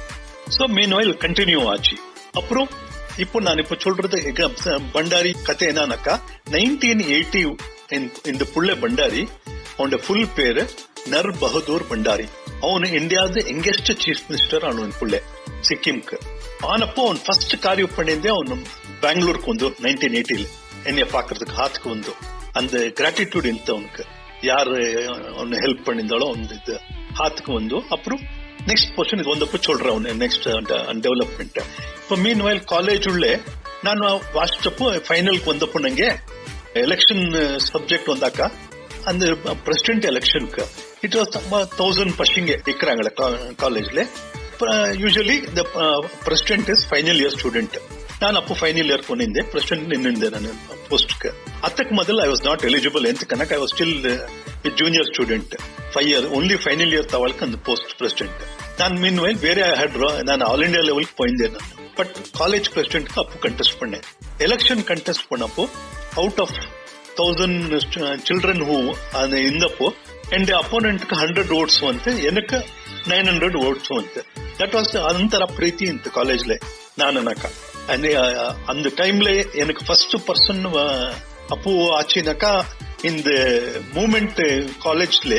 ಸೊ 0.50 0.66
ಮೀನ್ 0.68 0.94
ವೈಲ್ 0.94 1.14
ಕಂಟಿನ್ಯೂ 1.16 1.62
ಆಚಿ 1.68 1.96
ಅಪ್ರೂ 2.36 2.64
இப்போ 3.18 3.38
நான் 3.40 3.58
இப்ப 3.58 3.76
சொல்றது 3.80 4.18
பண்டாரி 4.94 5.32
கதை 5.44 5.66
என்னன்னாக்கா 5.68 6.16
நைன்டீன் 6.52 7.02
எயிட்டி 7.08 7.42
இந்த 8.26 8.44
புள்ள 8.54 8.74
பண்டாரி 8.74 9.22
அவனோட 9.71 9.97
ஃபுல் 10.06 10.29
பேரு 10.35 10.63
நர் 11.07 11.31
பகதூர் 11.41 11.85
பண்டாரி 11.89 12.27
அவனு 12.62 12.88
இந்தியாவது 13.00 13.39
எங்கெஸ்ட் 13.53 13.91
சீஃப் 14.03 14.24
மினிஸ்டர் 14.29 14.65
அவன் 14.69 14.95
புள்ள 15.00 15.18
சிக்கிம்க்கு 15.62 16.18
ஆனப்போ 16.71 17.01
அவன் 17.07 17.21
ஃபர்ஸ்ட் 17.25 17.56
காரியம் 17.62 17.95
பண்ணியிருந்தே 17.97 18.31
அவன் 18.35 18.63
பெங்களூருக்கு 19.01 19.51
வந்து 19.53 19.69
நைன்டீன் 19.85 20.18
எயிட்டில 20.19 20.45
என்னைய 20.85 21.06
பாக்குறதுக்கு 21.13 21.56
ஹாத்துக்கு 21.56 21.89
வந்து 21.89 22.13
அந்த 22.55 22.77
கிராட்டிடியூட் 23.00 23.50
ಇಂತ 23.51 23.69
அவனுக்கு 23.72 24.03
யாரு 24.43 24.75
அவனை 25.36 25.60
ஹெல்ப் 25.65 25.86
பண்ணியிருந்தாலும் 25.88 26.34
அந்த 26.36 26.53
இது 26.60 26.75
ஹாத்துக்கு 27.19 27.51
வந்து 27.51 27.77
அப்புறம் 27.96 28.22
ನೆಕ್ಸ್ಟ್ 28.67 28.91
ಪೋರ್ಷನ್ 28.96 29.22
ಇದು 29.22 29.31
ಒಂದಪ್ಪ 29.34 29.57
ಚೊಲ್ರ 29.65 29.88
ಅವನು 29.93 30.13
ನೆಕ್ಸ್ಟ್ 30.24 30.46
ಡೆವಲಪ್ಮೆಂಟ್ 31.05 31.57
இப்போ 32.00 32.15
மீன் 32.24 32.43
வயல் 32.46 32.63
காலேஜ் 32.74 33.07
உள்ளே 33.13 33.31
ನಾನು 33.84 34.05
ವಾಸ್ತಪ್ಪು 34.36 34.86
ಫೈನಲ್ಗೆ 35.10 35.50
ಒಂದಪ್ಪು 35.50 35.79
ನಂಗೆ 35.79 36.10
ಎಲೆಕ್ಷನ್ 36.84 37.24
ಸಬ್ಜೆಕ್ಟ್ 37.67 38.10
ಒಂದಾಕ 38.10 38.39
அந்த 39.10 39.25
பிரசிடென்ட் 39.65 40.07
எலெக்ஷனுக்கு 40.12 40.63
இட் 41.03 41.15
வாஸ் 41.15 41.31
தௌசண்ட் 41.77 42.15
பஷிங்க 42.22 42.53
இருக்கிறாங்களே 42.65 43.12
காலேஜ்ல 43.63 44.01
யூஸ்வலி 45.03 45.38
இந்த 45.50 45.63
president 46.25 46.69
is 46.75 46.84
final 46.91 47.19
year 47.24 47.36
student 47.38 47.77
ನಾನು 48.22 48.36
ಅಪ್ಪು 48.41 48.55
ಫೈನಲ್ 48.62 48.89
ಇಯರ್ 48.91 49.03
ಕೊಂಡಿದ್ದೆ 49.07 49.41
ಪ್ರೆಸಿಡೆಂಟ್ 49.51 49.89
ನಿನ್ನಿಂದೆ 49.93 50.29
ನಾನು 50.36 50.51
ಪೋಸ್ಟ್ಗೆ 50.89 51.31
ಅದಕ್ಕೆ 51.67 51.93
ಮೊದಲು 52.00 52.19
ಐ 52.24 52.29
ವಾಸ್ 52.29 52.43
ನಾಟ್ 52.46 52.63
ಎಲಿಜಿಬಲ್ 52.69 53.05
ಎಂತ 53.10 53.25
ಕನಕ 53.34 53.51
I 53.51 53.60
was 53.60 53.74
still 53.75 53.93
junior 54.79 55.07
student 55.12 55.51
five 55.93 56.07
year 56.12 56.25
only 56.38 56.57
final 56.65 56.93
year 56.96 57.07
ತಗೊಳಕ್ 57.13 57.43
அந்த 57.48 57.57
போஸ்ட் 57.67 57.93
பிரசிடென்ட் 58.00 58.39
நான் 58.79 58.96
மீன் 59.03 59.19
வயல் 59.24 59.41
வேற 59.46 59.60
ஹெட் 59.81 59.98
நான் 60.29 60.46
ஆல் 60.50 60.63
இண்டியா 60.67 60.84
லெவலுக்கு 60.89 61.15
போயிருந்தேன் 61.22 61.53
நான் 61.57 61.69
பட் 62.00 62.15
காலேஜ் 62.39 62.67
பிரசிடென்ட்க்கு 62.74 63.19
அப்போ 63.24 63.39
கண்டெஸ்ட் 63.46 63.77
பண்ணேன் 63.81 64.05
எலெக்ஷன் 64.39 64.84
கண்டெஸ்ட் 64.91 65.25
பண்ணப்போ 65.31 65.65
out 66.15 66.41
of 66.43 66.57
thousand 67.15 67.74
children 68.24 68.63
who 68.69 68.77
அந்த 69.13 69.36
இருந்தப்போ 69.38 69.88
என் 70.29 70.48
ಅಪೋನೆಂಟ್ಗೆ 70.53 71.15
ಹಂಡ್ರೆಡ್ 71.15 71.51
ಓಟ್ಸ್ 71.51 71.84
ಅಂತೆ 71.84 72.12
எனக்கு 72.24 72.57
ನೈನ್ 73.07 73.27
ಹಂಡ್ರೆಡ್ 73.27 73.57
ಓಟ್ಸ್ 73.57 73.91
ಅಂತೆ 73.91 74.22
ದಟ್ 74.60 74.74
ವಾಸ್ 74.74 74.96
ಅಂತರ 75.12 75.46
ಪ್ರೀತಿ 75.55 75.86
ಇಂತ 75.86 76.07
ಕಾಲೇಜ್ಲೆ 76.10 76.57
ನಾನು 76.96 77.19
ಅನಕ 77.19 77.46
அந்த 78.67 78.88
டைம்ல 78.98 79.29
எனக்கு 79.55 79.84
ஃபர்ஸ்ட் 79.86 80.15
பர்சன் 80.27 80.63
அப்போ 81.50 81.72
ஆச்சுனாக்கா 82.00 82.53
இந்த 83.03 83.29
மூமெண்ட் 83.96 84.41
காலேஜ்ல 84.86 85.34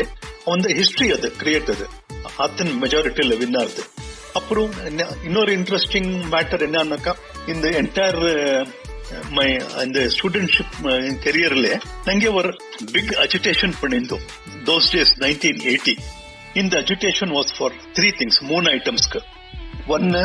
அந்த 0.50 0.68
ஹிஸ்டரி 0.74 1.08
அது 1.12 1.28
கிரியேட் 1.42 1.70
அது 1.70 1.86
அத்தன் 2.38 2.72
மெஜாரிட்டியில 2.82 3.36
வின் 3.38 3.56
ஆகுது 3.56 3.84
அப்புறம் 4.32 4.72
இன்னொரு 5.24 5.52
இன்ட்ரெஸ்டிங் 5.56 6.10
மேட்டர் 6.32 6.64
என்னன்னாக்கா 6.66 7.14
இந்த 7.46 7.68
என்டையர் 7.68 8.20
மை 9.36 9.48
அந்த 9.82 9.98
ஸ்டூடெண்ட்ஷிப் 10.14 10.76
கெரியர்ல 11.24 11.68
நாங்க 12.06 12.30
ஒரு 12.32 12.50
பிக் 12.92 13.12
அஜிடேஷன் 13.24 13.74
பண்ணியிருந்தோம் 13.80 14.24
தோஸ் 14.64 14.90
டேஸ் 14.94 15.14
நைன்டீன் 15.24 15.60
எயிட்டி 15.66 15.94
இந்த 16.54 16.74
agitation 16.78 17.32
was 17.38 17.52
for 17.56 17.76
three 17.96 18.10
things 18.20 18.40
மூணு 18.50 18.68
ஐட்டம்ஸ்க்கு 18.70 19.20
ஒன்னு 19.88 20.22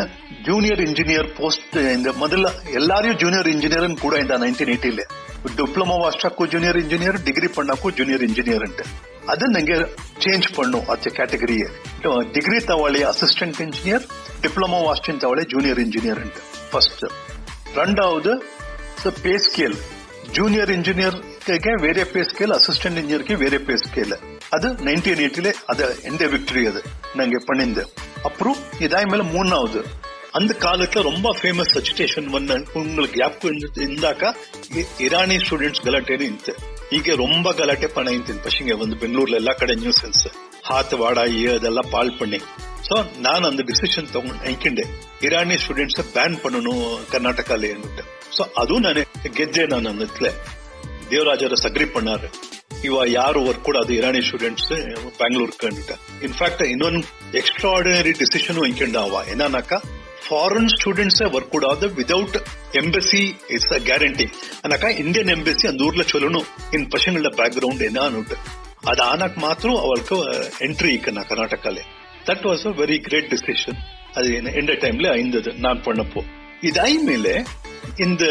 ஜூனியர் 0.47 0.81
இன்ஜினியர் 0.85 1.27
போஸ்ட் 1.37 1.75
இந்த 1.93 2.09
முதல்ல 2.23 2.47
எல்லாரையும் 2.73 3.19
ஜூனியர் 3.21 3.49
இன்ஜினியர் 3.53 4.01
கூட 4.01 4.15
இந்த 4.17 4.37
nineteen 4.37 4.71
எயிட்டில 4.73 5.03
diploma 5.57 5.95
ವಾಸ್ಟಾಕು 6.03 6.43
junior 6.53 6.79
engineer 6.81 7.17
degree 7.25 7.49
ಪಣ್ಣಾಕು 7.55 7.87
junior 7.91 8.23
engineer 8.27 8.63
ಅಂತೆ 8.67 8.83
ಅದು 9.27 9.45
ನಂಗೆ 9.53 9.77
ಚೇಂಜ್ 10.23 10.47
ಪಣ್ಣು 10.55 10.79
ಅಚ್ಚ 10.93 11.07
ಕ್ಯಾಟಗರಿ 11.17 11.57
ಡಿಗ್ರಿ 12.35 12.59
ತವಳಿ 12.69 13.01
assistant 13.11 13.59
engineer 13.65 14.05
diploma 14.41 14.79
ವಾಸ್ಟಿನ್ 14.87 15.19
ತವಳಿ 15.19 15.43
junior 15.53 15.79
engineer 15.79 16.21
ಅಂತೆ 16.23 16.41
ಫಸ್ಟ್ 16.71 17.03
ரெண்டாவது 17.77 18.33
so 19.02 19.10
pay 19.24 19.32
scale 19.38 19.76
junior 20.36 20.70
engineer 20.70 21.16
వేరే 21.82 22.02
பே 22.04 22.22
ஸ்கேல் 22.22 22.54
அசிஸ்டன்ட் 22.56 22.98
இன்ஜினியருக்கு 23.00 23.36
வேற 23.36 23.56
பே 23.68 23.74
ஸ்கேல் 23.76 24.14
அது 24.54 24.68
நைன்டீன் 24.88 25.22
எயிட்டிலே 25.24 25.52
அது 25.70 25.86
எந்த 26.02 26.24
விக்டரி 26.26 26.62
அது 26.66 26.80
நாங்க 27.16 27.40
பண்ணிந்து 27.46 27.84
அப்புறம் 28.24 28.58
இதாய் 28.80 29.08
மேல 29.12 29.24
மூணாவது 29.32 29.80
அந்த 30.34 30.52
காலத்துல 30.64 31.02
ரொம்ப 31.02 31.28
ஃபேமஸ் 31.38 31.72
அஜிடேஷன் 31.78 32.26
ஒன்று 32.34 32.56
உங்களுக்கு 32.74 33.20
ஞாபகம் 33.20 33.62
இருந்தாக்கா 33.84 34.30
ಇರಾನಿ 35.00 35.38
ಸ್ಟೂಡೆಂಟ್ಸ್ 35.38 35.84
ಗಲಾಟೆನೇ 35.86 36.26
ಇಂತೆ 36.26 36.52
ಹೀಗೆ 36.90 37.14
ರೊಂಬ 37.14 37.48
ಗಲಾಟೆ 37.52 37.88
ಪಣ 37.96 38.08
ಇಂತೀನಿ 38.08 38.42
ಪಶಿಂಗೆ 38.44 38.76
ಒಂದು 38.84 38.96
ಬೆಂಗಳೂರ್ಲ 38.96 39.36
ಎಲ್ಲಾ 39.36 39.54
ಕಡೆ 39.62 39.76
ನ್ಯೂಸೆನ್ಸ್ 39.76 40.22
ಹಾತ್ 40.64 40.94
ವಾಡ 40.94 41.18
ಅದೆಲ್ಲ 41.54 41.82
ಪಾಲ್ 41.90 42.12
ಪಣ್ಣಿ 42.20 42.40
ಸೊ 42.88 42.96
ನಾನು 43.20 43.44
ಅಂದ 43.48 43.62
ಡಿಸಿಷನ್ 43.62 44.12
ತಗೊಂಡು 44.12 44.44
ಐಕಿಂಡೆ 44.50 44.86
ಇರಾನಿ 45.28 45.56
ಸ್ಟೂಡೆಂಟ್ಸ್ 45.56 46.00
ಬ್ಯಾನ್ 46.12 46.38
ಪಣ್ಣನು 46.44 46.74
ಕರ್ನಾಟಕಲ್ಲಿ 47.12 47.70
ಅಂದ್ಬಿಟ್ಟೆ 47.72 48.04
ಸೊ 48.37 48.43
ಅದು 48.57 48.75
ನಾನೇ 48.79 49.03
ಗೆದ್ದೆ 49.37 49.63
ನಾನು 49.67 49.87
ಅಂದತ್ಲೆ 49.89 50.31
ದೇವರಾಜರ 51.11 51.55
ಸಗ್ರಿ 51.63 51.87
பண்ணாரு 51.95 52.27
ಇವ 52.87 53.03
ಯಾರು 53.11 53.39
ವರ್ಕ್ 53.45 53.63
ಕೂಡ 53.63 53.77
ಅದು 53.83 53.91
ಇರಾನಿ 53.93 54.21
ಸ್ಟೂಡೆಂಟ್ಸ್ 54.21 54.71
ಬ್ಯಾಂಗ್ಳೂರ್ 55.19 55.53
ಕಂಡಿಟ್ಟ 55.59 55.91
ಇನ್ಫ್ಯಾಕ್ಟ್ 56.27 56.63
ಇನ್ನೊಂದು 56.71 57.01
ಎಕ್ಸ್ಟ್ರಾ 57.37 57.69
ಆರ್ಡಿನರಿ 57.71 58.13
ಡಿಸಿಷನ್ 58.19 58.59
ಇಂಕೊಂಡ 58.65 58.97
ಅವ 59.03 59.21
ಏನನ್ನಕ 59.31 59.73
ಫಾರಿನ್ 60.27 60.71
ಸ್ಟೂಡೆಂಟ್ಸ್ 60.75 61.21
ವರ್ಕ್ 61.33 61.51
ಕೂಡ 61.51 61.65
without 61.97 62.37
embassy 62.75 63.21
it's 63.55 63.71
a 63.71 63.81
guarantee 63.83 64.27
ಅನ್ನಕ 64.63 64.91
ಇಂಡಿಯನ್ 64.97 65.31
ಎಂಬಸಿ 65.35 65.67
அந்த 65.67 65.83
ஊர்ல 65.83 66.05
சொல்லணும் 66.13 66.47
இன் 66.73 66.87
பசங்களோட 66.95 67.31
பேக்ரவுண்ட் 67.39 67.83
என்ன 67.89 68.01
அனுட்டு 68.01 68.37
அது 68.87 69.01
ஆனாக்கு 69.03 69.39
மாத்திரம் 69.39 69.81
அவளுக்கு 69.83 70.15
entry 70.67 70.91
இக்கண்ணா 70.93 71.23
கர்நாடகாலே 71.29 71.83
that 72.25 72.45
was 72.49 72.65
a 72.67 72.73
very 72.79 72.97
great 72.99 73.29
decision 73.33 73.79
அது 74.15 74.27
எந்த 74.61 74.73
டைம்ல 74.83 75.07
ஐந்தது 75.17 75.51
நான் 75.59 75.83
பண்ணப்போ 75.85 76.21
இதாய் 76.63 76.97
மேலே 77.05 77.35
இந்த 78.04 78.24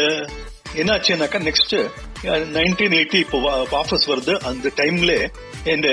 என்னாச்சுனாக்கா 0.80 1.38
நெக்ஸ்ட் 1.48 1.74
நைன்டீன் 2.56 2.94
எயிட்டி 2.98 3.18
இப்போ 3.24 3.38
ஆஃபீஸ் 3.82 4.06
வருது. 4.12 4.34
அந்த 4.50 4.70
டைம்ல 4.80 5.12
இந்த 5.74 5.88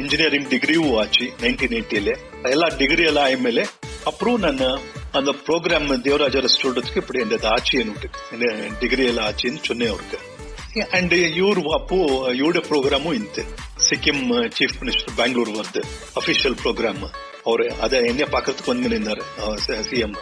ಇಂಜಿನಿಯರಿಂಗ್ 0.00 0.48
ಡಿಗ್ರಿಯೂ 0.54 0.84
ಆಚಿ 1.02 1.26
ನೈನ್ಟೀನ್ 1.44 1.74
ಏಟಿಲಿ 1.80 2.14
ಎಲ್ಲ 2.54 2.64
ಡಿಗ್ರಿ 2.80 3.04
ಎಲ್ಲ 3.10 3.20
ಆಮೇಲೆ 3.30 3.62
ಅಪ್ರೂ 4.10 4.32
ನನ್ನ 4.46 4.64
அந்த 5.18 5.30
ப்ரோக்ராம் 5.46 5.88
தேவராஜர் 6.06 6.48
சொல்றதுக்கு 6.62 7.00
இப்படி 7.02 7.20
இந்த 7.26 7.36
ஆட்சி 7.54 7.74
எனக்கு 7.84 8.08
டிகிரி 8.82 9.04
எல்லாம் 9.10 9.28
ஆச்சுன்னு 9.30 9.62
சொன்னேன் 9.68 9.92
அவருக்கு. 9.92 10.18
அண்ட் 10.96 11.14
இவர் 11.38 11.60
அப்போ 11.78 11.96
இவருடைய 12.40 12.62
ப்ரோக்ராமும் 12.70 13.16
இந்த 13.20 13.44
சிக்கிம் 13.88 14.22
சீஃப் 14.58 14.76
மினிஸ்டர் 14.82 15.16
பெங்களூர் 15.20 15.50
வருது. 15.58 15.82
அஃபிஷியல் 16.20 16.56
ப்ரோக்ராம் 16.64 17.02
அவரு 17.48 17.66
அதை 17.86 17.98
என்ன 18.12 18.28
பாக்குறதுக்கு 18.34 18.72
வந்து 18.74 18.92
நின்றாரு 18.94 19.24
சிஎம் 19.88 20.16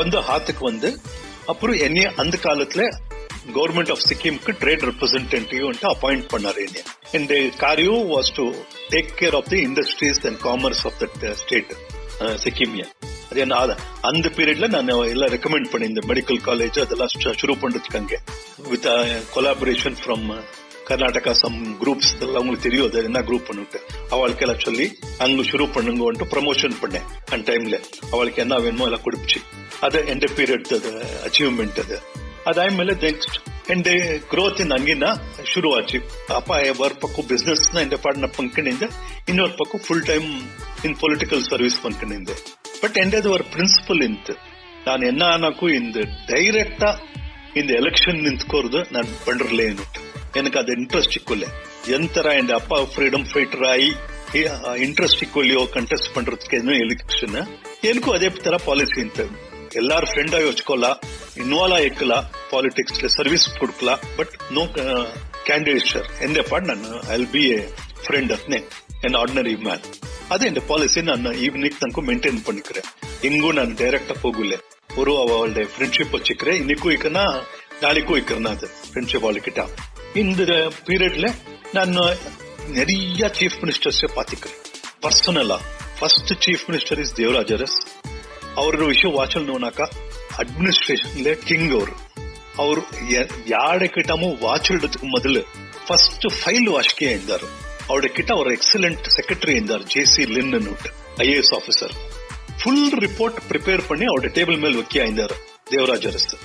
வந்து 0.00 0.18
ஹாத்துக்கு 0.30 0.64
வந்து 0.70 0.90
அப்புறம் 1.46 1.76
என்னைய 1.76 2.12
அந்த 2.16 2.38
காலத்துல 2.42 2.82
கவர்மெண்ட் 3.54 3.90
ஆஃப் 3.90 4.04
சிக்கிம்க்கு 4.08 4.52
ட்ரேட் 4.60 4.84
ரெப்ரஸன்டேட்டிவ் 4.90 5.64
அப்பாயிண்ட் 5.82 6.26
பண்ணார் 6.32 6.56
என்னைய. 6.56 6.82
இந்த 7.12 7.48
காரியம் 7.56 8.10
was 8.10 8.34
to 8.34 8.52
take 8.90 9.10
care 9.18 9.34
of 9.34 9.48
the 9.48 9.56
industries 9.60 10.26
and 10.26 10.40
commerce 10.40 10.86
of 10.86 11.02
that 11.02 11.34
state 11.34 11.72
சிக்கிமிய 12.36 12.84
அது 13.30 13.40
என்ன 13.40 13.76
அந்த 14.00 14.28
பீரியட்ல 14.36 14.68
நான் 14.68 14.88
எல்லாம் 14.88 15.30
ரெக்கமெண்ட் 15.30 15.70
பண்ணேன் 15.72 15.82
இந்த 15.82 16.00
மெடிக்கல் 16.06 16.40
காலேஜ் 16.44 16.80
அதெல்லாம் 16.80 17.08
ஷுரு 17.08 17.54
பண்றதுக்கு 17.62 17.96
அங்கே. 17.96 18.18
With 18.68 18.88
collaboration 19.36 19.96
from 20.04 20.26
Karnataka 20.88 21.32
some 21.40 21.58
groups 21.80 22.10
இதெல்லாம் 22.14 22.42
உங்களுக்கு 22.42 22.66
தெரியும் 22.68 22.86
அது 22.88 23.04
என்ன 23.04 23.20
குரூப் 23.28 23.46
பண்ணிட்டு 23.48 23.78
அவளுக்கெல்லாம் 24.10 24.64
சொல்லி 24.66 24.86
அங்கே 25.24 25.44
ஷுரூ 25.50 25.66
பண்ணுங்கன்ட்டு 25.76 26.26
ப்ரமோஷன் 26.34 26.76
பண்ணேன் 26.82 27.06
அந்த 27.32 27.42
டைம்ல 27.50 27.78
அவளுக்கு 28.12 28.42
என்ன 28.44 28.58
வேணுமோ 28.64 28.86
எல்லாம் 28.88 29.04
கொடுப்பிச்சு 29.06 29.40
அது 29.86 29.98
எந்த 30.14 30.26
பீரியட் 30.36 30.72
அது 30.78 30.90
ಅಚೀವ್ಮೆಂಟ್ 31.28 31.78
ಅದು. 31.84 31.96
ಅದಾದ್ಮೇಲೆ 32.50 32.94
ನೆಕ್ಸ್ಟ್ 33.04 33.36
എൻ്റെ 33.72 33.92
ಗ್ರೋತಿನ 34.30 34.74
ಹಂಗಿನ 34.76 35.06
ಶುರುವಾಚಿ. 35.52 35.98
ಅಪ್ಪ 36.36 36.50
ಅವರ 36.72 36.92
ಪಕ್ಕ 37.04 37.24
ಬಿಸ್ನೆಸ್ನ 37.28 37.78
ಎಂದ 37.80 37.96
ಪಾಡ್ನ 38.04 38.26
ಪಂಕಣಿಂದ 38.36 38.84
ಇನ್ನೊಂದು 39.28 39.56
ಪಕ್ಕ 39.60 39.82
full 39.86 40.04
time 40.06 40.28
in 40.84 40.96
political 41.00 41.42
service 41.50 41.78
ಪಂಕಣಿಂದ 41.84 42.30
but 42.82 42.96
ಎಂಡದು 43.04 43.30
ಅವರ 43.32 43.44
ಪ್ರಿನ್ಸಿಪಲ್ 43.54 44.02
ಇಂತ. 44.08 44.28
ನಾನು 44.86 45.02
ಎನ್ನ 45.06 45.24
ಅನ್ನಕು 45.34 45.68
ಇಂದ 45.78 45.96
ಡೈರೆಕ್ಟ್ 46.28 46.86
ಇಂದ 47.56 47.70
ಎಲೆಕ್ಷನ್ 47.80 48.20
ನಿಂತ್ಕೋರ್ದು 48.26 48.80
ನಾನು 48.92 49.08
ಬಂಡರ್ಲೇ 49.26 49.64
ಏನುಟ್ಟು 49.64 50.01
எனக்கு 50.36 50.58
ಅದ 50.58 50.70
ಇಂಟ್ರೆಸ್ಟ್ 50.72 51.16
ഇക്കൊല്ലേ 51.16 51.48
ಎಂತರ 51.94 52.26
ಎಂಡ್ 52.38 52.52
ಅಪ್ಪ 52.52 52.74
ಫ್ರೀಡಮ್ 52.94 53.24
ಫೈಟರ್ 53.24 53.64
ಆಯಿ 53.64 53.88
ಇಂಟ್ರೆಸ್ಟ್ 54.78 55.22
ಇಕ್ಕೊಳ್ಳಿಯೋ 55.22 55.66
ಕಂಟೆಸ್ಟ್ 55.66 56.14
ಪಂಡ್ರದಕ್ಕೇನು 56.14 56.72
ಎಲೆಕ್ಷನ್ 56.74 57.36
ಏನಕ್ಕೂ 57.84 58.12
ಅದೇ 58.12 58.28
ತರ 58.44 58.56
ಪಾಲಿಸಿ 58.66 59.00
ಅಂತ. 59.00 59.20
ಎಲ್ಲಾರು 59.76 60.06
ಫ್ರೆಂಡ್ 60.06 60.34
ಆಗಿ 60.34 60.48
ಹಚ್ಕೊಲ್ಲ 60.48 60.86
ಇನ್ವಾಲ್ವ್ 61.36 61.76
ಆಗಿಕ್ಕಲ್ಲ 61.76 62.14
ಪಾಲಿಟಿಕ್ಸ್ 62.50 63.14
ಸರ್ವಿಸ್ 63.16 63.58
ಕೊಡ್ಕಲ್ಲ 63.58 63.92
ಬಟ್ 64.16 64.52
ನೋ 64.52 64.64
ಕ್ಯಾಂಡಿಡೇಟ್ಸರ್ 65.46 66.08
ಎಂದೇ 66.22 66.42
ಪಾಡ್ 66.42 66.66
ನಾನು 66.66 66.90
ಐ 67.12 67.18
ಬಿ 67.24 67.44
ಎ 67.50 67.60
ಫ್ರೆಂಡ್ 68.04 68.32
ಅತ್ನೆ 68.32 68.58
ಎನ್ 69.04 69.14
ಆರ್ಡಿನರಿ 69.14 69.54
ಮ್ಯಾನ್ 69.62 69.84
ಅದೇ 70.30 70.46
ಎಂದ 70.46 70.58
ಪಾಲಿಸಿ 70.68 71.02
ನಾನು 71.02 71.32
ಈವ್ನಿಂಗ್ 71.38 71.78
ತನಕ 71.80 72.00
ಮೇಂಟೈನ್ 72.00 72.44
ಪಣಿಕ್ರೆ 72.44 72.82
ಹಿಂಗೂ 73.22 73.52
ನಾನು 73.52 73.74
ಡೈರೆಕ್ಟ್ 73.76 74.12
ಆಗಿ 74.12 74.20
ಹೋಗಲೆ 74.20 74.58
ಅವಳ 74.96 75.64
ಫ್ರೆಂಡ್ಶಿಪ್ 75.74 76.14
ஃப்ரெண்ட்ஷிப் 76.14 76.14
ಇನ್ನಿಕ್ಕೂ 76.56 76.90
இன்னைக்கும் 76.90 77.14
ನಾಳೆಗೂ 77.14 77.40
நாளைக்கும் 77.82 78.16
இக்கிறேன் 78.16 78.46
அது 78.46 78.66
ஃப்ரெண்ட்ஷிப் 78.86 79.26
இந்த 80.15 80.41
பீரியட்ல 80.87 81.27
நான் 81.73 81.93
நிறைய 82.71 83.29
சீஃப் 83.37 83.59
மினிஸ்டர்ஸ் 83.63 84.01
பாத்திக்கிறேன் 84.17 84.59
பர்சனலா 85.01 85.57
first 85.99 86.33
chief 86.45 86.65
minister 86.69 86.99
is 87.03 87.13
Devaraj 87.13 87.53
Urs 87.57 87.77
ಅವ್ರ 88.55 88.85
ವಿಷಯ 88.85 89.09
ವಾಚಲ್ 89.17 89.47
ನೋನಾಕ 89.47 89.79
ಅಡ್ಮಿನಿಸ್ಟ್ರೇಷನ್ 90.43 91.15
ಕಿಂಗ್ 91.45 91.73
ಅವರು 91.73 91.95
ಅವರು 92.57 92.81
ಯಾಡೆ 93.47 93.87
ಕಿಟಮು 93.87 94.29
ವಾಚಲ್ಡದಕ್ಕೆ 94.41 95.07
ಮೊದಲು 95.07 95.41
ಫಸ್ಟ್ 95.89 96.27
ಫೈಲ್ 96.39 96.69
ವಾಶ್ಕೆ 96.69 97.07
ಎಂದಾರು 97.11 97.49
ಅವಡ 97.89 98.05
ಕಿಟ 98.15 98.29
ಅವ್ರ 98.31 98.49
excellent 98.51 99.05
secretary 99.09 99.53
ಎಂದಾರು 99.57 99.85
J 99.93 100.01
C 100.13 100.23
Lynn 100.35 100.55
I 101.19 101.27
AS 101.27 101.53
officer 101.59 101.93
full 102.61 102.87
report 103.05 103.37
prepare 103.49 103.83
பண்ணி 103.89 104.05
அவரோட 104.05 104.29
டேபிள் 104.37 104.57
மேல் 104.57 104.77
வைக்க 104.79 104.95
ஆயிருந்தாரு 105.03 105.35
தேவராஜ் 105.69 106.07
அரசு 106.07 106.35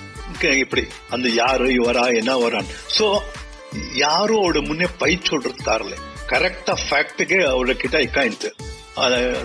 இப்படி 0.59 0.83
அந்த 1.11 1.27
யாரு 1.35 1.67
இவரா 1.79 2.05
என்ன 2.21 2.33
வரான் 2.37 2.69
சோ 2.97 3.07
யாரும் 3.96 4.68
முன்னே 4.68 4.88
பை 5.00 5.12
சொல்றது 5.24 5.54
இருக்காருல 5.54 5.96
கரெக்டா 6.28 6.74
ஃபேக்டுக்கு 6.86 7.38
அவர்கிட்ட 7.46 7.98
இக்காய்ந்து 8.00 8.50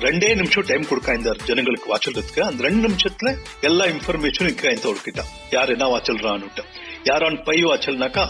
ரெண்டே 0.04 0.28
நிமிஷம் 0.34 0.66
டைம் 0.68 0.84
கொடுக்காய்ந்தார் 0.88 1.40
ஜனங்களுக்கு 1.44 1.90
வாச்சல்றதுக்கு 1.92 2.42
அந்த 2.42 2.62
ரெண்டு 2.62 2.82
நிமிஷத்துல 2.88 3.30
எல்லா 3.62 3.86
இன்ஃபர்மேஷனும் 3.86 4.52
இக்காய்ந்து 4.52 4.88
அவர்கிட்ட 4.88 5.22
யார் 5.50 5.70
என்ன 5.70 5.88
வாச்சல்றான்னுட்டு 5.88 6.64
யார் 7.04 7.26
பை 7.44 7.58
வாச்சல்னாக்கா 7.62 8.24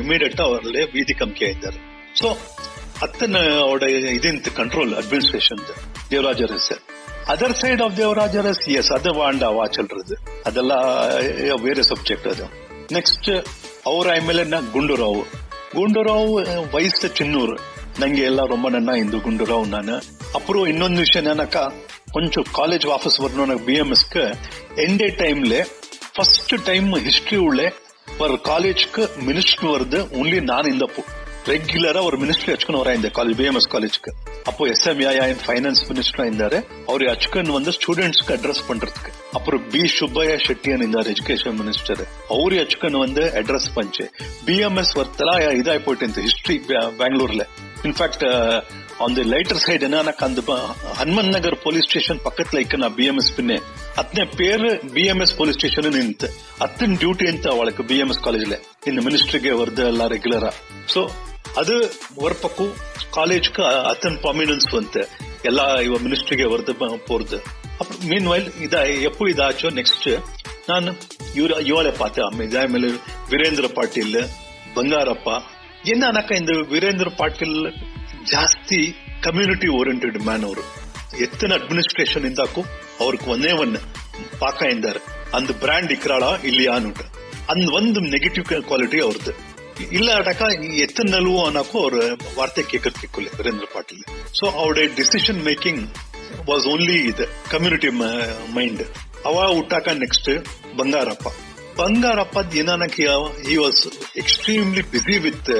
இமீடியட்டா 0.00 0.44
அவர்ல 0.44 0.84
வீதி 0.92 1.14
கம்மி 1.14 1.44
ஆயிருந்தார் 1.44 1.78
ஸோ 2.14 2.30
அத்தனை 3.02 3.40
அவட 3.58 3.86
இது 4.10 4.50
control 4.50 4.92
administration 4.94 5.60
Devaraj 6.10 6.42
Urs 6.42 6.72
other 7.28 7.54
side 7.54 7.82
of 7.82 7.96
Devaraj 7.96 8.36
Urs 8.36 8.62
S 8.70 8.92
ಅದ 8.92 9.08
ವಾಂಡ 9.16 9.44
ವಾಚಲ್ರದು 9.56 10.16
ಅದೆಲ್ಲ 10.46 10.74
ಬೇರೆ 11.62 11.82
ಸಬ್ಜೆಕ್ಟ್ 11.82 12.28
ಅದು 12.28 12.46
ನೆಕ್ಸ್ಟ್ 12.92 13.28
ಅವ್ರ 13.87 14.07
ಆಮೇಲೆ 14.15 14.43
ಗುಂಡೂರಾವ್ 14.73 15.21
ಗುಂಡೂರಾವ್ 15.73 16.33
ವಯಸ್ಸು 16.73 17.09
ಚಿನ್ನೂರು 17.13 17.55
ನಂಗೆ 17.99 18.23
ಎಲ್ಲ 18.23 18.41
ரொம்ப 18.45 18.67
நன்னா 18.69 18.93
இந்த 18.95 19.17
குண்டுராவ் 19.17 19.65
நான் 19.67 19.93
அப்புறம் 20.33 20.67
இன்னொன்று 20.67 20.99
விஷயம் 20.99 21.23
என்னன்னாக்கா 21.23 21.63
கொஞ்சம் 22.11 22.47
காலேஜ் 22.55 22.85
வாபஸ் 22.87 23.19
வரணும் 23.21 23.45
எனக்கு 23.45 23.67
பிஎம்எஸ்க்கு 23.67 24.23
எண்டே 24.77 25.09
டைம்ல 25.17 25.55
ஃபர்ஸ்ட் 26.15 26.53
டைம் 26.65 26.89
ஹிஸ்டரி 27.05 27.39
உள்ள 27.43 27.61
ஒரு 28.19 28.35
காலேஜ்க்கு 28.45 29.03
மினிஸ்டர் 29.25 29.71
வருது 29.71 29.99
ஒன்லி 30.19 30.39
நான் 30.43 30.71
இந்த 30.71 30.85
ரெகுலரா 31.48 32.00
ஒரு 32.04 32.16
மினிஸ்ட்ரி 32.18 32.50
அச்சுக்கன் 32.52 32.78
வரா 32.80 32.92
இந்த 32.94 33.08
காலேஜ் 33.16 33.36
பிஎம்எஸ் 33.40 33.68
காலேஜ்க்கு 33.74 34.10
அப்போ 34.44 34.66
எஸ்எம்ஏஎன் 34.66 35.42
ஃபைனான்ஸ் 35.46 35.82
மினிஸ்டரா 35.90 36.24
இருந்தாரு. 36.28 36.58
அவர் 36.86 37.02
அச்சுக்கன் 37.12 37.50
வந்து 37.56 37.70
ஸ்டூடெண்ட்ஸ்க்கு 37.76 38.32
அட்ரஸ் 38.36 38.62
பண்றதுக்கு. 38.68 39.10
அப்புறம் 39.32 39.62
பி 39.72 39.82
சுப்பையா 39.98 40.36
ஷெட்டி 40.46 40.70
ಇದ್ದಾರೆ 40.86 41.10
எஜுகேஷன் 41.14 41.56
மினிஸ்டர் 41.60 42.02
அவரு 42.34 42.58
அச்சுக்கன் 42.64 42.98
வந்து 43.04 43.22
அட்ரஸ் 43.40 43.70
ಪಂಚೆ 43.76 44.06
பிஎம்எஸ் 44.46 44.66
ಎಂ 44.68 44.76
ಎಸ್ 44.82 44.92
ವರ್ತಲ 44.98 45.30
ಇದಾಯ್ಪೋಯ್ತು 45.60 46.24
ಹಿಸ್ಟ್ರಿ 46.26 46.58
ಬ್ಯಾಂಗ್ಳೂರ್ಲ 47.00 47.44
இன்ஃபேக்ட் 47.88 48.24
அந்த 49.06 49.20
லைட்டர் 49.32 49.62
சைடு 49.64 49.86
என்னன்னா 49.88 50.14
அந்த 50.28 50.42
ஹன்மன் 51.00 51.30
நகர் 51.34 51.56
போலீஸ் 51.64 51.86
ஸ்டேஷன் 51.88 52.20
பக்கத்துல 52.24 52.62
இக்கனா 52.64 52.88
பிஎம்எஸ் 52.98 53.32
பின்னே. 53.36 53.58
அத்தனை 54.00 54.24
பேரு 54.40 54.70
பிஎம்எஸ் 54.96 55.36
போலீஸ் 55.36 55.58
ஸ்டேஷன் 55.58 55.88
நின்று 55.98 56.30
அத்தன் 56.66 56.98
டியூட்டி 57.02 57.48
அவளுக்கு 57.54 57.82
பிஎம்எஸ் 57.92 58.24
காலேஜ்ல 58.26 58.58
இந்த 58.76 58.86
ಇಲ್ಲಿ 58.86 59.04
ಮಿನಿಸ್ಟ್ರಿಗೆ 59.08 59.52
ವರ್ದ 59.62 59.78
ಎಲ್ಲ 59.92 60.06
ರೆಗ್ಯುಲರ್ 60.14 60.48
ಅದು 61.56 61.76
ஒரு 62.16 62.34
ಕಾಲೇಜ್ 62.34 62.70
காலேஜுக்கு 63.14 63.62
அத்தன் 63.62 64.18
ಅಂತೆ 64.76 65.02
ಎಲ್ಲ 65.44 65.78
ಇವ 65.78 65.98
ಮಿನಿಸ್ಟ್ರಿಗೆ 65.98 66.44
மினிஸ்ட்ரிக்கு 66.44 66.72
வருது 67.14 67.38
ಮೀನ್ 68.08 68.26
ವೈಲ್ 68.26 68.48
மீன் 68.62 68.76
வயல் 69.20 69.24
ನೆಕ್ಸ್ಟ್ 69.24 69.24
ನಾನು 69.24 69.28
இதாச்சோ 69.28 69.68
நெக்ஸ்ட் 69.68 70.08
நான் 70.68 70.96
இவர 71.34 71.52
இவாளை 71.66 71.92
ವೀರೇಂದ್ರ 73.30 73.66
ಪಾಟೀಲ್, 73.66 74.16
ಬಂಗಾರಪ್ಪ. 74.76 75.28
ಏನ 75.90 76.04
ಅನಕ 76.08 76.32
ಇಂದ 76.32 76.48
ವೀರೇಂದ್ರ 76.72 77.08
ಪಾಟೀಲ್ 77.08 77.72
ಜಾಸ್ತಿ 78.24 78.96
ಕಮ್ಯುನಿಟಿ 79.22 79.68
ಓರಿಯೆಂಟೆಡ್ 79.68 80.18
ಮ್ಯಾನ್ 80.22 80.44
ಅವರು. 80.44 80.60
ಎತ್ತಿನ 81.20 81.52
ಅಡ್ಮಿನಿಸ್ಟ್ರೇಷನ್ 81.54 82.24
ಇಂದಾಕು 82.24 82.64
ಅವ್ರಿಗೆ 83.00 83.30
ಒಂದೇ 83.30 83.52
ಒನ್ 83.52 83.76
ಪಾಕ 84.40 84.62
ಎಂದಾರ. 84.62 84.96
ಅಂದ್ 85.34 85.52
ಬ್ರ್ಯಾಂಡ್ 85.52 85.92
ಇಕ್ರಾಳ 85.92 86.22
ಇಲ್ಲಿ 86.44 86.66
ಅನುಟ 86.66 87.00
ಅಂದ್ 87.50 87.70
ಒಂದು 87.70 88.00
ನೆಗೆಟಿವ್ 88.00 88.46
ಕ್ವಾಲಿಟಿ 88.46 89.00
ಅವ್ರದ್ದು 89.00 89.47
ಇಲ್ಲ 89.91 90.09
ಅಟಕ 90.17 90.41
ಎತ್ತಿನ 90.77 91.09
ನಲುವು 91.15 91.45
ಅನ್ನಕ್ಕೂ 91.45 91.77
ಅವ್ರ 91.79 91.95
ವಾರ್ತೆ 92.37 92.63
ಕೇಕರ್ಕಿಕ್ಕುಲೆ 92.63 93.29
ವೀರೇಂದ್ರ 93.37 93.67
ಪಾಟೀಲ್ 93.73 94.03
ಸೊ 94.33 94.45
ಅವ್ರ 94.57 94.85
ಡಿಸಿಷನ್ 94.95 95.41
ಮೇಕಿಂಗ್ 95.45 95.83
ವಾಸ್ 96.49 96.67
ಓನ್ಲಿ 96.67 96.97
ಇದು 97.03 97.25
ಕಮ್ಯುನಿಟಿ 97.49 97.89
ಮೈಂಡ್ 98.53 98.83
ಅವ 99.25 99.35
ಹುಟ್ಟಾಕ 99.55 99.87
next 99.95 100.29
Bangarappa 100.75 101.27
Bangarappa 101.79 102.39
ದಿನಾನಕ್ಕೆ 102.53 103.05
he 103.47 103.57
was 103.57 103.81
extremely 104.17 104.81
busy 104.91 105.17
with 105.17 105.51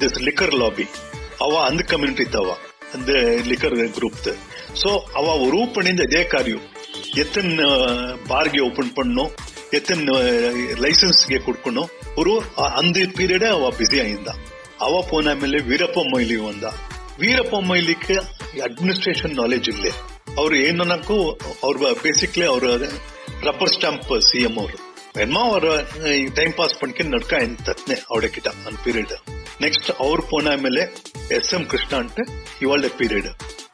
this 0.00 0.18
liquor 0.22 0.54
lobby 0.54 0.86
ಅವ 1.40 1.52
ಅಂದ್ 1.64 1.82
ಕಮ್ಯುನಿಟಿ 1.82 2.22
ಇದ್ದವ 2.22 2.50
ಅಂದ್ 2.94 3.12
ಲಿಕರ್ 3.48 3.76
ಗ್ರೂಪ್ 3.92 4.20
ಸೊ 4.74 4.90
ಅವ 5.16 5.26
ಉರೂಪಣಿಂದ 5.46 6.00
ಇದೇ 6.00 6.24
ಕಾರ್ಯ 6.24 6.56
ಎತ್ತನ್ 7.18 7.52
ಬಾರ್ಗೆ 8.28 8.60
ಓಪನ್ 8.60 8.90
ಪಣ್ಣು 8.90 9.24
ಎತ್ತನ್ 9.72 10.04
ಲೈಸೆನ್ಸ್ಗೆ 10.80 11.38
ಕೊಡ್ಕೊಂಡು 11.38 11.82
ஒரு 12.18 12.32
அந்த 12.76 12.98
பீரியட 13.16 13.46
அவ 13.50 13.70
பிஸி 13.70 13.98
ஆயிருந்தா 14.00 14.34
அவ 14.80 14.94
போன 15.10 15.34
ಮೇಲೆ 15.34 15.58
ವೀರಪ್ಪ 15.62 15.98
ಮೊಯ್ಲಿ 16.10 16.36
ಒಂದ 16.36 16.64
ವೀರಪ್ಪ 17.20 17.56
ಮೊಯ್ಲಿಕ್ಕೆ 17.60 18.16
ಅಡ್ಮಿನಿಸ್ಟ್ರೇಷನ್ 18.62 19.36
ನಾಲೆಜ್ 19.36 19.68
ಇಲ್ಲೇ 19.68 19.92
ಅವ್ರು 20.38 20.56
ಏನನ್ನಕ್ಕೂ 20.56 21.16
ಅವ್ರ 21.64 21.92
ಬೇಸಿಕ್ಲಿ 22.02 22.46
ಅವ್ರ 22.46 22.66
ರಬ್ಬರ್ 23.46 23.72
ಸ್ಟಾಂಪ್ 23.72 24.12
ಸಿಎಂ 24.20 24.54
ಅವರು 24.58 24.78
ಎನ್ಮ 25.20 25.38
ಅವ್ರ 25.38 25.66
ಟೈಮ್ 26.34 26.52
ಪಾಸ್ 26.52 26.74
ಪಣ್ಕೊಂಡು 26.80 27.10
ನಡ್ಕ 27.16 27.32
ಎಂತತ್ನೆ 27.42 27.94
ಅವಡಕ್ಕಿಟ 28.10 28.48
அந்த 28.48 28.78
ಪೀರಿಯಡ್ 28.84 29.12
ನೆಕ್ಸ್ಟ್ 29.60 29.90
ಅವ್ರು 30.00 30.22
போன 30.22 30.56
ಮೇಲೆ 30.56 30.82
ಎಸ್ 31.36 31.52
ಎಂ 31.54 31.64
ಕೃಷ್ಣ 31.64 31.92
ಅಂತ 31.96 32.18
ಇವಾಳ 32.62 32.88
ಪೀರಿಯಡ್ 32.98 33.28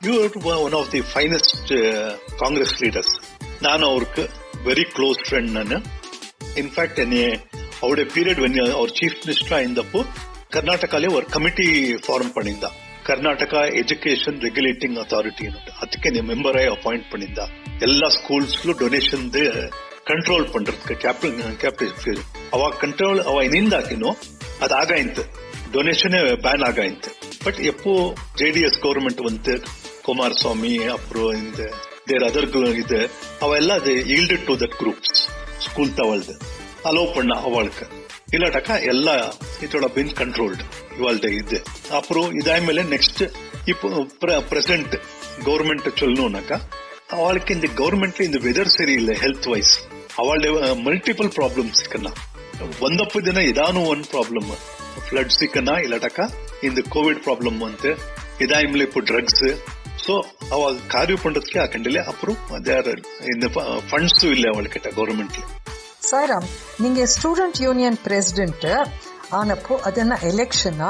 ಇವರು 0.04 0.40
one 0.66 0.74
of 0.74 0.92
the 0.92 1.00
finest 1.00 1.72
Congress 2.38 2.82
leaders 2.82 3.14
ನಾನು 3.62 3.86
ಅವ್ರಿಗೆ 3.86 4.24
ವೆರಿ 4.64 4.84
ಕ್ಲೋಸ್ 4.94 5.20
ಫ್ರೆಂಡ್ 5.28 5.52
ನಾನು 5.54 5.78
ಇನ್ಫ್ಯಾಕ್ಟ್ 6.56 7.00
ಅವ್ಡ್ 7.83 8.09
ಪೀರಿಯಡ್ 8.13 8.39
ವೆನ್ 8.39 8.59
ಅವ್ರ 8.79 8.89
ಚೀಫ್ 8.99 9.15
ಮಿನಿಸ್ಟರ್ 9.27 9.63
ಇಂದ 9.63 9.77
ಕರ್ನಾಟಕಲ್ಲೇ 10.55 11.07
ಅವ್ರ 11.13 11.23
ಕಮಿಟಿ 11.23 11.97
ಫಾರ್ಮ್ 11.97 12.31
ಪಣಿಂದ. 12.33 12.63
ಕರ್ನಾಟಕ 13.05 13.53
ಎಜುಕೇಶನ್ 13.53 14.41
ರೆಗ್ಯುಲೇಟಿಂಗ್ 14.41 14.97
ಅಥಾರಿಟಿ 14.99 15.43
ಅನ್ನೋದು. 15.47 15.71
ಅದಕ್ಕೆ 15.81 16.09
ನೀವು 16.09 16.25
ಮೆಂಬರ್ 16.25 16.57
ಆಗಿ 16.57 16.67
ಅಪಾಯಿಂಟ್ 16.67 17.11
ಪಣಿಂದ. 17.11 17.39
ಎಲ್ಲಾ 17.81 18.07
ಸ್ಕೂಲ್ಸ್ 18.09 18.55
ಡೊನೇಷನ್ 18.79 19.31
ಕಂಟ್ರೋಲ್ 20.05 20.47
ಪಂಡ್ರೆ 20.53 20.95
ಕ್ಯಾಪಿಟಲ್ 20.95 21.55
ಕ್ಯಾಪಿಟಲ್ 21.57 22.19
ಅವಾಗ 22.53 22.73
ಕಂಟ್ರೋಲ್ 22.73 23.19
ಅವ 23.19 23.41
ಇನ್ನಿಂದ 23.41 23.73
ಹಾಕಿನೋ 23.73 24.11
ಅದಾಗ 24.61 24.91
ಆಗಾಯ್ತು 24.97 25.23
ಡೊನೇಷನ್ 25.71 26.37
ಬ್ಯಾನ್ 26.41 26.63
ಆಗಾಯ್ತು. 26.63 27.09
ಬಟ್ 27.45 27.59
ಎಪ್ಪು 27.61 28.15
ಜೆ 28.39 28.51
ಡಿ 28.51 28.61
ಎಸ್ 28.61 28.79
ಗೌರ್ಮೆಂಟ್ 28.79 29.21
ಬಂತು 29.21 29.55
ಕುಮಾರಸ್ವಾಮಿ, 30.05 30.77
ಅಪ್ರೋ 30.87 31.33
ಇಂದ 31.33 31.59
ದೇರ್ 32.09 32.23
ಅದರ್ 32.23 32.49
ಇದೆ. 32.83 33.01
ಅವೆಲ್ಲ 33.41 33.71
ಇಲ್ಡ್ 34.15 34.45
ಟು 34.47 34.59
ದಟ್ 34.59 34.77
ಗ್ರೂಪ್ಸ್ 34.81 35.21
ಸ್ಕೂಲ್ 35.65 35.91
ತವಲ್ದು 35.97 36.56
அலோவ் 36.84 37.14
பண்ண 37.14 37.32
அவளுக்கு 37.40 37.84
இல்லாட்டாக்கா 38.34 38.74
எல்லா 38.82 39.14
இதோட 39.62 39.86
பின் 39.94 40.12
கண்ட்ரோல்டு 40.12 40.62
இவாள்கிட்ட 40.98 41.30
இது 41.34 41.58
அப்புறம் 41.90 42.28
இதாய்மேல 42.40 42.84
நெக்ஸ்ட் 42.88 43.22
இப்போ 43.64 43.88
பிரசன்ட் 44.50 44.94
கவர்மெண்ட் 45.44 45.88
சொல்லணும்னாக்கா 46.00 46.58
அவளுக்கு 47.14 47.54
இந்த 47.54 47.68
கவர்மெண்ட்ல 47.76 48.26
இந்த 48.26 48.38
வெதர் 48.38 48.74
சரியில்லை 48.76 49.14
ஹெல்த் 49.14 49.48
வைஸ் 49.48 49.74
அவளுடைய 50.16 50.52
மல்டிபிள் 50.82 51.30
ப்ராப்ளம்ஸ் 51.36 51.80
ಸಿಕ್ಕನ 51.80 52.10
ಒಂದಪ್ಪ 52.80 53.18
ದಿನ 53.18 53.38
ಇದಾನು 53.42 53.80
ಒಂದ್ 53.86 54.08
ಪ್ರಾಬ್ಲಮ್ 54.08 54.50
ಫ್ಲಡ್ 55.06 55.32
ಸಿಕ್ಕನ 55.32 55.70
ಇಲ್ಲಟಕ 55.84 56.18
இந்த 56.62 56.80
ಕೋವಿಡ್ 56.88 57.22
ಪ್ರಾಬ್ಲಮ್ 57.22 57.60
ಅಂತ 57.62 57.84
ಇದಾಯ್ಮಲೆ 58.38 58.84
இப்போ 58.84 59.00
ಡ್ರಗ್ಸ್ 59.00 59.44
ಸೊ 60.04 60.14
அவ 60.50 60.60
காரியம் 60.88 61.22
பண்றதுக்கே 61.24 61.60
ஆக்கண்டில்ல 61.62 62.02
அப்புறம் 62.04 62.38
இந்த 63.34 63.46
ஃபண்ட்ஸும் 63.88 64.32
இல்லை 64.32 64.48
அவளுக்கிட்ட 64.54 64.90
கவர்மெண்ட்ல 64.96 65.42
சாய்ராம் 66.06 66.46
நீங்க 66.78 67.06
ஸ்டூடெண்ட் 67.06 67.60
யூனியன் 67.60 67.98
பிரசிடென்ட் 68.04 68.66
ஆனப்போ 69.30 69.74
ಅದನ್ನ 69.80 70.14
ಎಲೆಕ್ಷನ್ 70.22 70.80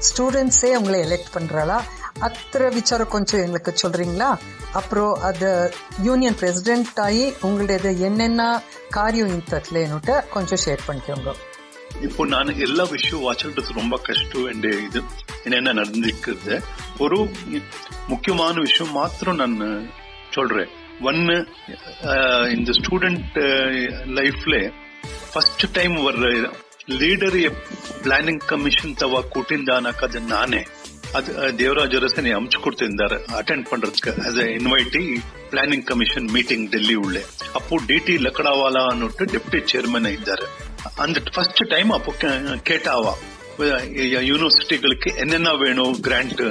ஸ்டூடெண்ட்ஸே 0.00 0.70
உங்களை 0.74 1.00
எலெக்ட் 1.00 1.34
பண்றாளா 1.34 1.78
அத்தனை 2.20 2.68
விசாரம் 2.68 3.08
கொஞ்சம் 3.08 3.40
எங்களுக்கு 3.40 3.72
சொல்றீங்களா 3.82 4.30
அப்புறம் 4.72 5.14
அது 5.22 5.72
யூனியன் 6.02 6.34
பிரசிடென்ட் 6.34 7.00
ஆகி 7.00 7.34
உங்களுடைய 7.40 7.92
என்னென்ன 8.00 8.42
காரியம் 8.90 9.28
ಇಂತತ್ಲೇನುಟ 9.28 10.10
கொஞ்சம் 10.30 10.62
ஷேர் 10.64 10.86
பண்ணிக்கோங்க 10.86 11.32
இப்போ 12.02 12.26
நான் 12.26 12.58
எல்லா 12.58 12.84
விஷயம் 12.84 13.24
வாசிக்கிறது 13.24 13.72
ரொம்ப 13.72 13.96
கஷ்டம் 13.98 14.48
என்ற 14.48 14.68
இது 14.78 15.00
என்னென்ன 15.44 15.72
நடந்திருக்கிறது 15.72 16.54
ஒரு 16.98 17.18
முக்கியமான 18.08 18.54
விஷயம் 18.60 18.92
மாத்திரம் 18.92 19.36
நான் 19.36 19.58
சொல்றேன் 20.98 21.04
ஒன்னு 21.04 21.36
இந்த 22.50 22.72
ஸ்டூடெண்ட் 22.72 23.38
லைஃப்ல 24.06 24.70
first 25.32 25.74
time 25.74 25.96
var 25.96 26.18
leader 26.88 27.36
planning 28.02 28.42
commission 28.42 28.96
ತವ 28.96 29.20
ಕೂಟಿಂದಾನಕ 29.20 30.04
ಅದು 30.04 30.20
ನಾನೇ 30.20 30.66
ಅದು 31.14 31.32
ದೇವರಾಜ್ 31.58 31.96
ಅರಸನೆ 31.96 32.30
ಹಂಚ್ಕೊಡ್ತಿದ್ದಾರೆ 32.32 33.18
ಅಟೆಂಡ್ 33.36 33.66
பண்றதுக்கு 33.70 34.12
as 34.26 34.38
a 34.38 34.52
invitee 34.52 35.20
planning 35.50 35.86
commission 35.86 36.28
meeting 36.28 36.70
Delhi 36.70 36.94
ಉಳ್ಳೆ 36.94 37.22
ಅಪ್ಪು 37.54 37.76
ಡಿ 37.76 37.98
ಟಿ 37.98 38.18
ಲಕಡಾವಾಲಾ 38.18 38.88
ಅನ್ನೋಟ್ಟು 38.88 39.24
ಡೆಪ್ಯೂಟಿ 39.24 39.66
ಚೇರ್ಮನ್ 39.66 40.06
ಇದ್ದಾರೆ 40.06 40.46
அந்த 40.98 41.20
ஃபர்ஸ்ட் 41.34 41.62
டைம் 41.70 41.90
அப்போ 41.92 42.12
கேட்டாவா 42.66 43.14
யூனிவர்சிட்டிகளுக்கு 44.12 45.10
என்னென்ன 45.16 45.52
வேணும் 45.52 46.00
கிராண்ட் 46.00 46.42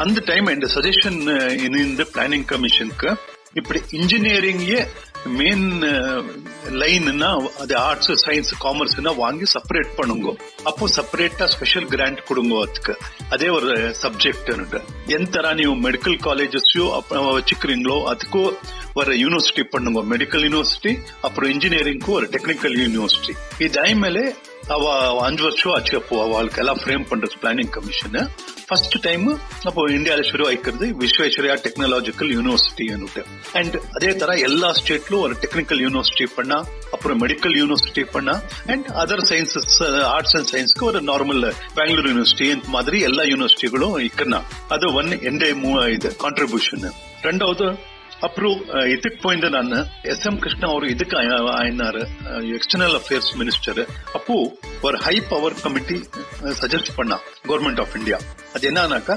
அந்த 0.00 0.22
டைம் 0.26 0.50
இந்த 0.50 0.66
சஜஷன் 0.66 1.20
இந்த 1.66 2.02
பிளானிங் 2.14 2.44
கமிஷனுக்கு 2.44 3.31
இப்படி 3.54 3.80
இன்ஜினியரிங்கே 3.90 4.80
மெயின் 5.38 5.64
லைன்னா 6.72 7.30
அது 7.58 7.74
ஆர்ட்ஸ் 7.78 8.10
சயின்ஸ் 8.24 8.52
காமர்ஸ்னா 8.60 9.12
வாங்கி 9.16 9.46
செப்பரேட் 9.52 9.90
பண்ணுங்க 9.96 10.28
அப்போ 10.64 10.88
செப்பரேட்டா 10.96 11.46
ஸ்பெஷல் 11.46 11.86
கிராண்ட் 11.86 12.20
கொடுங்க 12.24 12.56
அதுக்கு 12.62 12.94
அதே 13.30 13.48
ஒரு 13.48 13.70
சப்ஜெக்ட் 14.02 14.50
ಎಂತರ 15.12 15.54
ನೀವು 15.54 15.74
ಮೆಡಿಕಲ್ 15.78 16.18
ಕಾಲೇಜಸ್ಯೋ 16.18 16.86
வச்சுக்கிறீங்களோ 17.34 17.96
அதுக்கோ 18.10 18.44
வர 18.94 19.14
யூனிவர்சிட்டி 19.14 19.64
பண்ணுங்க 19.70 20.02
மெடிக்கல் 20.14 20.44
யூனிவர்சிட்டி 20.44 20.92
அப்புறம் 21.20 21.50
இன்ஜினியரிங்க்கு 21.50 22.10
ஒரு 22.10 22.26
டெக்னிக்கல் 22.26 22.76
யூனிவர்சிட்டி 22.78 23.34
இதாய் 23.60 23.94
மேலே 23.94 24.24
அவ 24.68 24.84
அஞ்சு 25.24 25.42
வருஷம் 25.42 25.74
ஆச்சு 25.74 25.94
அப்போ 25.96 26.16
அவளுக்கு 26.24 26.60
எல்லாம் 26.60 26.80
ஃப்ரேம் 26.82 27.04
பண்றது 27.10 27.36
பிளானிங் 27.42 27.72
கமிஷன் 27.72 28.18
ஃபர்ஸ்ட் 28.68 28.96
டைம் 29.02 29.26
அப்போ 29.66 29.82
இந்தியாவில் 29.90 30.28
ಶುರು 30.30 30.44
ಆಯ್ಕಿರೋದು 30.48 30.86
ವಿಶ್ವೇಶ್ವರಯ್ಯ 31.00 31.56
ಟೆಕ್ನಾಲಜಿಕಲ್ 31.66 32.30
ಯೂನಿವರ್ಸಿಟಿ 32.32 32.86
ಅನ್ನುಟ್ಟು 32.88 33.22
ಅಂಡ್ 33.56 33.76
ಅದೇ 33.96 34.10
ತರ 34.14 34.32
ಎಲ್ಲಾ 34.48 34.70
ಸ್ಟೇಟ್ಲು 34.72 35.18
ஒரு 35.18 35.36
டெக்னிக்கல் 35.44 35.82
யூனிவர்சிட்டி 35.86 36.26
பண்ணா 36.36 36.58
அப்புறம் 36.92 37.20
மெடிக்கல் 37.22 37.56
யூனிவர்சிட்டி 37.56 38.04
பண்ணா 38.14 38.34
and 38.68 38.88
other 39.02 39.24
sciences 39.30 39.74
arts 40.14 40.36
and 40.36 40.50
சயின்ஸ்க்கு 40.54 40.86
ஒரு 40.86 41.02
நார்மல் 41.02 41.44
பெங்களூர் 41.74 42.10
யூனிவர்சிட்டி 42.12 42.48
இந்த 42.48 42.68
மாதிரி 42.68 43.00
எல்லா 43.02 43.24
யூனிவர்சிட்டிகளும் 43.24 43.96
இக்கன்னா 44.08 44.40
அது 44.68 44.88
ஒன் 44.94 45.12
எந்த 45.22 45.44
இது 45.90 46.10
கான்ட்ரிபியூஷன் 46.24 46.84
ரெண்டாவது 47.22 47.68
அப்புறம் 48.26 48.56
இதுக்கு 48.92 49.18
போயிருந்த 49.22 49.48
நான் 49.56 49.74
எஸ் 50.12 50.24
எம் 50.26 50.38
கிருஷ்ணா 50.38 50.68
அவர் 50.68 50.86
இதுக்கு 50.88 51.16
ஆயினாரு 51.54 52.00
எக்ஸ்டர்னல் 52.56 52.96
அஃபேர்ஸ் 53.00 53.30
மினிஸ்டர் 53.36 53.80
அப்போ 54.12 54.36
ஒரு 54.86 54.96
ஹை 54.98 55.14
பவர் 55.30 55.56
கமிட்டி 55.62 55.96
சஜஸ்ட் 56.60 56.90
பண்ணா 56.96 57.16
கவர்மெண்ட் 57.46 57.80
ஆஃப் 57.80 57.94
இந்தியா 57.96 58.18
அது 58.54 58.66
என்னன்னாக்கா 58.70 59.14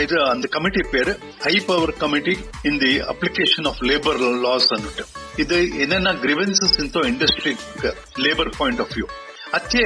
இது 0.00 0.16
அந்த 0.26 0.46
கமிட்டி 0.54 0.82
பேரு 0.92 1.12
high 1.42 1.54
power 1.66 1.92
committee 1.98 2.34
in 2.64 2.78
the 2.78 2.92
application 3.12 3.66
of 3.66 3.82
labour 3.90 4.20
laws 4.46 4.68
அன்னுட்டு 4.76 5.04
இது 5.38 5.58
என்னென்ன 5.84 6.14
கிரிவன்சஸ் 6.24 6.78
ಇಂತೋ 6.84 7.02
ಇಂಡಸ್ಟ್ರಿಗೆ 7.10 7.92
ಲೇಬರ್ 8.18 8.52
ಪಾಯಿಂಟ್ 8.58 8.80
ಆಫ್ 8.80 8.94
ವ್ಯೂ 8.96 9.08
ಅತ್ತೆ 9.52 9.84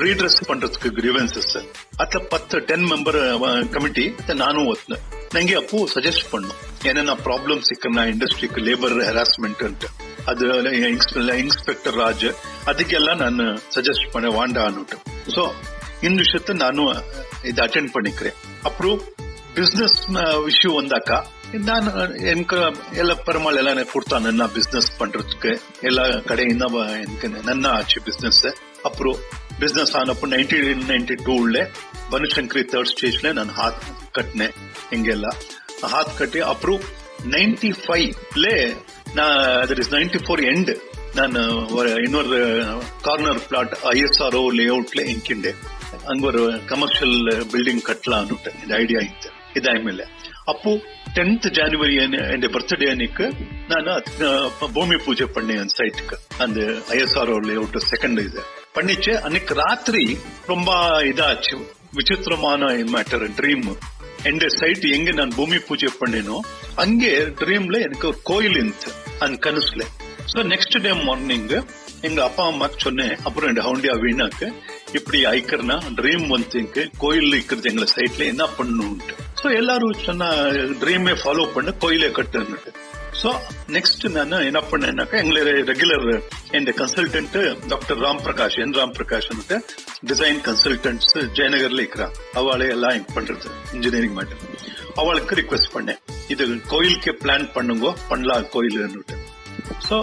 ரீட்ரெஸ் 0.00 0.40
பண்றதுக்கு 0.48 0.88
கிரிவன்சஸ் 0.98 1.54
அத்த 2.00 2.18
பத்து 2.30 2.58
டென் 2.68 2.86
மெம்பர் 2.92 3.18
கமிட்டி 3.74 4.04
ನಾನು 4.38 4.60
ಒತ್ನ 4.70 4.94
ನಂಗೆ 5.34 5.54
ಅಪ್ಪು 5.54 5.78
ಸಜೆಸ್ಟ್ 5.94 6.26
ಪಣ್ಣು 6.30 6.54
ಏನೇನ 6.88 7.14
ಪ್ರಾಬ್ಲಮ್ಸ್ 7.24 7.68
ಸಿಕ್ಕನ 7.70 8.04
ಇಂಡಸ್ಟ್ರಿಗೆ 8.12 8.62
ಲೇಬರ್ 8.68 8.96
ಹರಾಸ್ಮೆಂಟ್ 9.08 9.62
ಅಂತ 9.62 9.84
ಅದು 10.31 10.45
ಇನ್ಸ್ಪೆಕ್ಟರ್ 11.43 11.95
ರಾಜ್, 12.03 12.27
ಅದಕ್ಕೆಲ್ಲ 12.71 13.09
ನಾನು 13.23 13.45
ಸಜೆಸ್ಟ್ 13.75 14.05
ಪಣೆ 14.13 14.29
ವಾಂಡಾ 14.37 14.63
ಅನ್ಬಿಟ್ಟು 14.69 14.97
ಸೊ 15.35 15.43
ಇನ್ 16.07 16.17
ವಿಷಯ 16.23 16.53
ನಾನು 16.65 16.83
ಇದು 17.49 17.61
ಅಟೆಂಡ್ 17.67 17.91
ಪಣಿಕ್ರೆ. 17.95 18.31
ಅಪ್ರು 18.69 18.91
ಬಿಸ್ನೆಸ್ 19.57 19.97
ವಿಷಯ 20.49 20.69
ಒಂದಾಕ, 20.79 21.11
ನಾನು 21.69 21.89
ಎನ್ಕ 22.33 22.53
ಎಲ್ಲ 23.01 23.13
ಪರಮಾಲ್ 23.27 23.57
ಎಲ್ಲ 23.61 23.83
ಕೊಡ್ತಾ 23.93 24.17
ನನ್ನ 24.27 24.45
ಬಿಸ್ನೆಸ್ 24.55 24.89
ಪಂಡ್ರಕ್ಕೆ 24.99 25.51
ಎಲ್ಲ 25.89 26.01
ಕಡೆಯಿಂದ 26.29 26.63
ಎನ್ಕೇ 27.05 27.27
ನನ್ನ 27.49 27.65
ಆಚೆ 27.79 27.99
ಬಿಸ್ನೆಸ್ 28.07 28.41
ಅಪ್ರು 28.89 29.11
ಬಿಸ್ನೆಸ್ 29.61 29.93
ಆನಪ್ಪು 29.99 30.27
ನೈನ್ಟೀನ್ 30.35 30.81
ನೈನ್ಟಿ 30.91 31.15
ಟೂ 31.25 31.33
ಉಳ್ಳೆ, 31.43 31.61
ಬನಶಂಕರಿ 32.13 32.63
ತರ್ಡ್ 32.71 32.91
ಸ್ಟೇಜ್ 32.93 33.19
ನೇ 33.25 33.31
ನಾನು 33.39 33.53
ಹಾತ್ 33.59 33.83
ಕಟ್ಟನೆ 34.17 34.47
ಹಿಂಗೆಲ್ಲ. 34.91 35.27
ಹಾತ್ 35.93 36.11
ಕಟ್ಟಿ 36.19 36.41
ಅಪ್ರು 36.53 36.75
ನೈನ್ಟಿ 37.35 37.71
ಫೈವ್ 37.87 38.11
ಲೇ 38.43 38.55
நான் 39.14 39.36
that 39.68 39.80
is 39.84 39.92
ninety 39.92 40.20
four 40.24 40.42
end 40.50 40.70
நான் 41.16 41.36
ஒரு 41.78 41.90
இன்னொரு 42.06 42.38
கார்னர் 43.02 43.40
பிளாட் 43.48 43.74
ஐஎஸ்ஆர்ஓ 43.92 44.42
லே 44.58 44.66
அவுட்ல 44.68 45.02
ಇಂಕಿಂಡೆ 45.12 45.52
ಹಂಗ 46.06 46.24
ஒரு 46.24 46.42
ಕಮರ್ಷಿಯಲ್ 46.66 47.16
ಬಿಲ್ಡಿಂಗ್ 47.52 47.84
ಕಟ್ಲಾನ್ನುಟ್ಟು 47.88 48.50
ಇದು 48.62 48.74
ಐಡಿಯಾ 48.76 49.02
ಇತ್ತು 49.08 49.30
ಇದಾದ್ಮೇಲೆ 49.56 50.04
Appu 50.48 50.72
tenth 51.16 51.46
January 51.56 51.96
N 52.02 52.16
birthday 52.54 52.86
ANIC 52.90 53.22
ನಾನು 53.70 53.88
ಅದಕ್ಕೆ 53.92 54.28
ಭೂಮಿ 54.76 54.96
ಪೂಜೆ 55.06 55.26
ಪಣ್ಣೆ 55.34 55.56
அந்த 55.62 55.74
சைட்டுக்கு 55.80 56.16
அந்த 56.44 56.60
ஐஎஸ்ஆர்ஓ 56.96 57.38
லே 57.48 57.54
அவுட் 57.54 57.78
செகண்ட் 57.90 58.20
இது 58.20 58.42
பண்ணிச்சு 58.76 59.12
அன்னைக்கு 59.26 59.54
ராத்திரி 59.60 60.04
ரொம்ப 60.48 60.70
இதாச்சு 61.10 61.56
விசித்திரமான 61.98 62.62
மேட்டர் 62.94 63.26
ட்ரீம் 63.38 63.68
எந்த 64.23 64.47
சைட் 64.49 64.85
எங்க 64.97 65.11
நான் 65.11 65.33
பூமி 65.35 65.57
பூஜை 65.57 65.89
பண்ணேனோ 65.99 66.37
அங்கே 66.75 67.11
ட்ரீம்ல 67.41 67.77
எனக்கு 67.81 68.07
ஒரு 68.07 68.19
கோயில் 68.23 68.55
இருந்துச்சு 68.55 68.91
அந்த 69.19 69.49
கனசுல. 69.49 69.83
சோ 70.31 70.43
நெக்ஸ்ட் 70.43 70.77
டே 70.81 70.91
மார்னிங் 71.03 71.49
எங்க 72.01 72.23
அப்பா 72.23 72.43
அம்மாக்கு 72.47 72.77
சொன்னேன் 72.77 73.17
அப்புறம் 73.23 73.49
என் 73.49 73.65
ஹவுண்டியா 73.67 73.93
வீணாக்கு 74.03 74.47
இப்படி 74.93 75.25
ஐக்கர்னா 75.25 75.77
ட்ரீம் 75.95 76.27
வந்து 76.27 76.61
கோயில் 76.97 77.27
இருக்கிறது 77.27 77.69
எங்களை 77.69 77.87
சைட்ல 77.95 78.25
என்ன 78.25 78.47
பண்ணணும்ட்டு 78.57 79.15
சோ 79.41 79.55
எல்லாரும் 79.55 79.99
சொன்ன 80.03 80.29
ட்ரீமே 80.81 81.15
ஃபாலோ 81.23 81.45
பண்ணு 81.53 81.77
கோயிலே 81.77 82.07
கட்டுன்னுட்டு. 82.07 82.71
ஸோ 83.23 83.31
நெக்ஸ்ட் 83.67 84.05
நான் 84.11 84.33
என்ன 84.41 84.61
பண்ணேன்னாக்கா 84.71 85.17
எங்களுடைய 85.19 85.63
ரெகுலர் 85.63 86.07
என் 86.51 86.65
கன்சல்டன்ட் 86.65 87.37
டாக்டர் 87.67 87.97
ராம் 87.97 88.21
பிரகாஷ் 88.23 88.57
என் 88.59 88.73
ராம் 88.73 88.91
பிரகாஷ் 88.91 89.29
டிசைன் 90.03 90.39
கன்சல்டன்ட்ஸ் 90.45 91.13
ஜெயநகர்ல 91.35 91.81
இருக்கிறா 91.81 92.07
அவளே 92.33 92.67
எல்லாம் 92.67 93.05
பண்றது 93.13 93.49
இன்ஜினியரிங் 93.73 94.13
மட்டும் 94.13 94.41
அவளுக்கு 94.97 95.35
ரிக்வெஸ்ட் 95.35 95.73
பண்ணேன் 95.73 96.01
இது 96.27 96.59
கோயிலுக்கு 96.67 97.13
பிளான் 97.23 97.47
பண்ணுங்க 97.53 97.95
பண்ணலாம் 98.09 98.49
கோயில்னுட்டு 98.49 99.17
ஸோ 99.89 99.97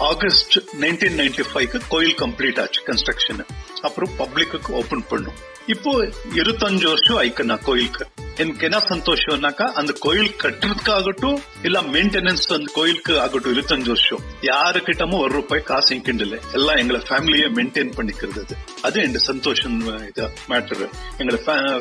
ஆகஸ்ட் 0.00 0.56
நைன்டீன் 0.80 1.16
நைன்டி 1.16 1.42
ஃபைவ்க்கு 1.42 1.80
கோயில் 1.88 2.14
கம்ப்ளீட் 2.14 2.60
ஆச்சு 2.60 2.82
கன்ஸ்ட்ரக்ஷன் 2.86 3.40
அப்புறம் 3.82 4.12
பப்ளிக்கு 4.18 4.72
ஓபன் 4.72 5.06
பண்ணும் 5.08 5.38
இப்போ 5.66 5.92
இருபத்தஞ்சு 6.34 6.84
வருஷம் 6.84 7.18
ஆயிக்கு 7.20 7.42
நான் 7.42 7.62
கோயிலுக்கு. 7.62 8.04
எனக்கு 8.36 8.64
என்ன 8.64 8.78
சந்தோஷம்னாக்கா 8.78 9.66
அந்த 9.80 9.92
கோயில் 9.98 10.30
கட்டுறதுக்காகட்டும் 10.42 11.38
இல்ல 11.62 11.80
மெயின்டெனன்ஸ் 11.80 12.46
அந்த 12.48 12.72
கோயிலுக்கு 12.74 13.20
ஆகட்டும் 13.20 13.56
இருபத்தஞ்சு 13.56 13.86
வருஷம். 13.86 14.22
யாருக்கிட்டமும் 14.42 15.18
ஒரு 15.18 15.32
ரூபாய் 15.32 15.62
காசு 15.62 15.94
இங்கிண்டில்ல 15.94 16.38
எல்லாம் 16.52 16.76
எங்களை 16.76 17.00
ஃபேமிலியை 17.08 17.48
மெயின்டைன் 17.58 17.92
பண்ணிக்கிறது 17.96 18.40
அது. 18.44 18.56
அது 18.82 19.02
என் 19.02 19.18
சந்தோஷம் 19.18 19.80
இது 20.08 20.30
மேட்டர் 20.48 20.88
எங்களை 21.18 21.40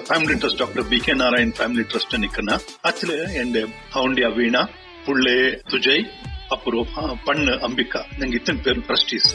family 0.10 0.38
trust 0.42 0.58
doctor 0.58 0.88
P 0.88 1.00
K 1.00 1.14
Narayan 1.14 1.56
family 1.60 1.86
trust 1.94 2.20
நிக்கனா 2.26 2.60
அதுல 2.82 3.14
என் 3.14 3.56
ஹவுண்டியா 3.94 4.36
வீணா. 4.36 4.70
புள்ளே 5.06 5.62
சுஜய் 5.72 6.06
அப்புறம் 6.49 6.89
பண்ணு 7.25 7.53
அம்பிகா 7.67 8.01
நாங்க 8.19 8.35
இத்தனை 8.35 8.61
பேர் 8.63 8.81
ட்ரஸ்டீஸ் 8.89 9.29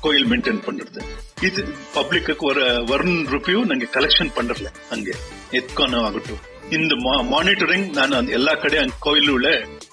கோயில் 0.00 0.26
மெயின்டைன் 0.26 0.62
பண்றது 0.66 1.00
இது 1.42 1.62
பப்ளிக்கு 1.94 2.34
ஒரு 2.44 2.64
ஒன் 2.96 3.12
ருபியும் 3.34 3.68
நாங்க 3.70 3.88
கலெக்ஷன் 3.96 4.32
பண்றல 4.36 4.70
அங்கே 4.90 5.14
எத்கான 5.52 6.00
ஆகட்டும் 6.02 6.42
இந்த 6.72 6.94
மானிட்டரிங் 7.30 7.86
நான் 7.94 8.32
எல்லா 8.32 8.54
கடையும் 8.54 8.96
கோயில் 9.00 9.30
உள்ள 9.30 9.48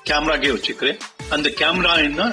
கேமராகே 0.09 0.51
வச்சுக்கிறேன் 0.53 0.99
அந்த 1.31 1.47
கேமரா 1.59 1.95
என்ன 2.01 2.31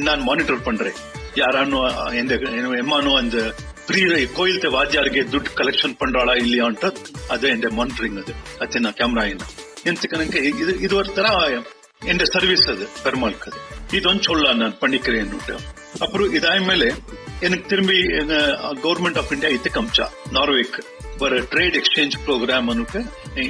நான் 0.00 0.22
மானிட்டர் 0.22 0.66
பண்றேன் 0.66 0.98
யாரானோ 1.36 1.78
எந்த 2.14 2.34
எம்மானோ 2.82 3.12
அந்த 3.14 3.38
ಪ್ರೀ 3.88 4.02
ಕೋಯಿಲ್ತೆ 4.36 4.68
ವಾದ್ಯಾರಿಗೆ 4.68 5.22
ದುಡ್ಡು 5.32 5.50
ಕಲೆಕ್ಷನ್ 5.54 5.96
ಪಂಡ್ರಾಳ 6.00 6.30
ಇಲ್ಲಿ 6.36 6.60
ಅಂತ 6.66 6.84
ಅದೇ 7.30 7.48
ಎಂಡೆ 7.48 7.70
ಮಾನಿಟರಿಂಗ್ 7.78 8.20
ಅದು 8.22 8.34
ಅತ್ತೆ 8.60 8.80
ನಾ 8.80 8.92
ಕ್ಯಾಮ್ರಾ 8.92 9.24
ಏನ 9.24 9.44
ಎಂತಕನಕ್ಕೆ 9.86 10.40
ಇದು 10.52 10.74
ಇದು 10.86 10.94
ஒரு 10.96 11.10
ಎನ್ 12.01 12.19
ಸರ್ವಿಸ್ 12.25 12.65
ಅದು 12.67 12.85
பெருமாளுக்கு 13.03 13.49
அது 13.49 13.59
ಇದೊಂದು 13.97 14.23
ಚೊಲ್ಲ 14.23 14.45
ನಾನು 14.51 14.75
ಪಣ್ಣಿಕ್ರೆ 14.79 15.17
ಅನ್ನುಟ್ಟು 15.19 15.55
ಅಪ್ರು 16.01 16.25
ಇದಾದ 16.37 16.59
ಮೇಲೆ 16.67 16.87
எனக்கு 17.43 17.65
திரும்பி 17.69 17.97
கவர்மெண்ட் 18.83 19.17
ஆஃப் 19.17 19.31
இந்தியா 19.33 19.49
இது 19.49 19.69
கம்ச்சா 19.69 20.05
நார்வேக்கு 20.31 20.81
ஒரு 21.21 21.37
trade 21.51 21.77
exchange 21.77 22.15
program 22.25 22.69
அனுக்கு 22.69 22.99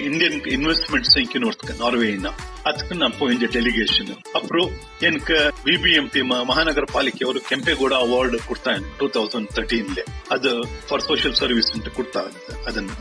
Indian 0.05 0.37
investments 0.51 1.13
இங்கே 1.17 1.39
நோர்த்துக்கு 1.39 1.75
நார்வேனா 1.83 2.31
அதுக்கு 2.63 2.95
நான் 2.95 3.17
போயிருந்த 3.19 3.49
டெலிகேஷன் 3.53 4.09
அப்புறம் 4.33 4.71
எனக்கு 5.01 5.37
பிபிஎம்பி 5.63 6.23
மகாநகர 6.43 6.87
பாலிகை 6.93 7.27
ஒரு 7.27 7.41
ಕೆಂಪೇಗೌಡ 7.49 7.93
ಅವಾರ್ಡ್ 7.99 8.37
ಕೊಡ್ತಾ 8.47 8.73
ಟೂ 8.99 9.07
ತೌಸಂಡ್ 9.09 9.51
ತರ್ಟೀನ್ಲೆ 9.55 10.05
ಅದು 10.31 10.53
ಫಾರ್ 10.87 11.03
ಸೋಷಿಯಲ್ 11.03 11.35
ಸರ್ವಿಸ್ 11.35 11.71
ಅಂತ 11.73 11.89
ಕೊಡ್ತಾ 11.89 12.23
ಅದನ್ನು 12.65 12.95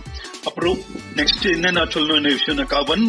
ಅಪ್ರೂ 0.46 0.72
ನೆಕ್ಸ್ಟ್ 1.16 1.46
ಇನ್ನೇನು 1.46 1.86
ಚೊಲ್ಲೋ 1.86 2.18
ವಿಷಯ 2.28 2.66
ಒನ್ 2.88 3.06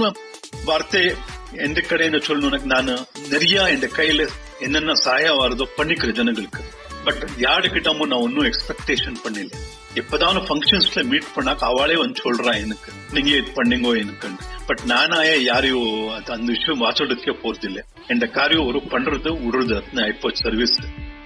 ವಾರ್ತೆ 0.65 1.04
எந்த 1.53 1.83
கடையில 1.88 2.21
சொல்லணும் 2.27 2.63
நான் 2.63 3.07
நிறைய 3.29 3.63
என் 3.63 3.79
கையில 3.79 4.29
என்னென்ன 4.59 4.93
சகாயம் 4.93 5.39
வருதோ 5.39 5.65
பண்ணிக்கிறேன் 5.77 6.12
ஜனங்களுக்கு. 6.12 6.63
பட் 7.03 7.27
யாரு 7.38 7.67
கிட்டமும் 7.69 8.07
நான் 8.07 8.19
ஒன்னும் 8.19 8.45
எக்ஸ்பெக்டேஷன் 8.45 9.15
பண்ணல. 9.23 9.51
எப்பதான் 9.93 10.39
ஃபங்க்ஷன்ஸ்ல 10.47 11.03
மீட் 11.03 11.31
பண்ணாக்க 11.35 11.57
அவளே 11.57 11.95
வந்து 11.95 12.21
சொல்றான் 12.23 12.59
எனக்கு. 12.65 12.91
நீங்க 13.12 13.29
இது 13.29 13.51
பண்ணுங்கோ 13.55 13.99
எனக்கு 13.99 14.29
பட் 14.67 14.79
நானாயே 14.88 15.38
யாரையும் 15.38 16.09
அந்த 16.09 16.43
விஷயம் 16.45 16.81
வாசோடுக்கே 16.81 17.35
போறதில்லை. 17.43 17.81
இந்த 18.09 18.25
காரியம் 18.25 18.67
ஒரு 18.67 18.79
பண்றது 18.79 19.38
விடுறது 19.43 20.07
இப்போ 20.07 20.29
சர்வீஸ் 20.33 20.79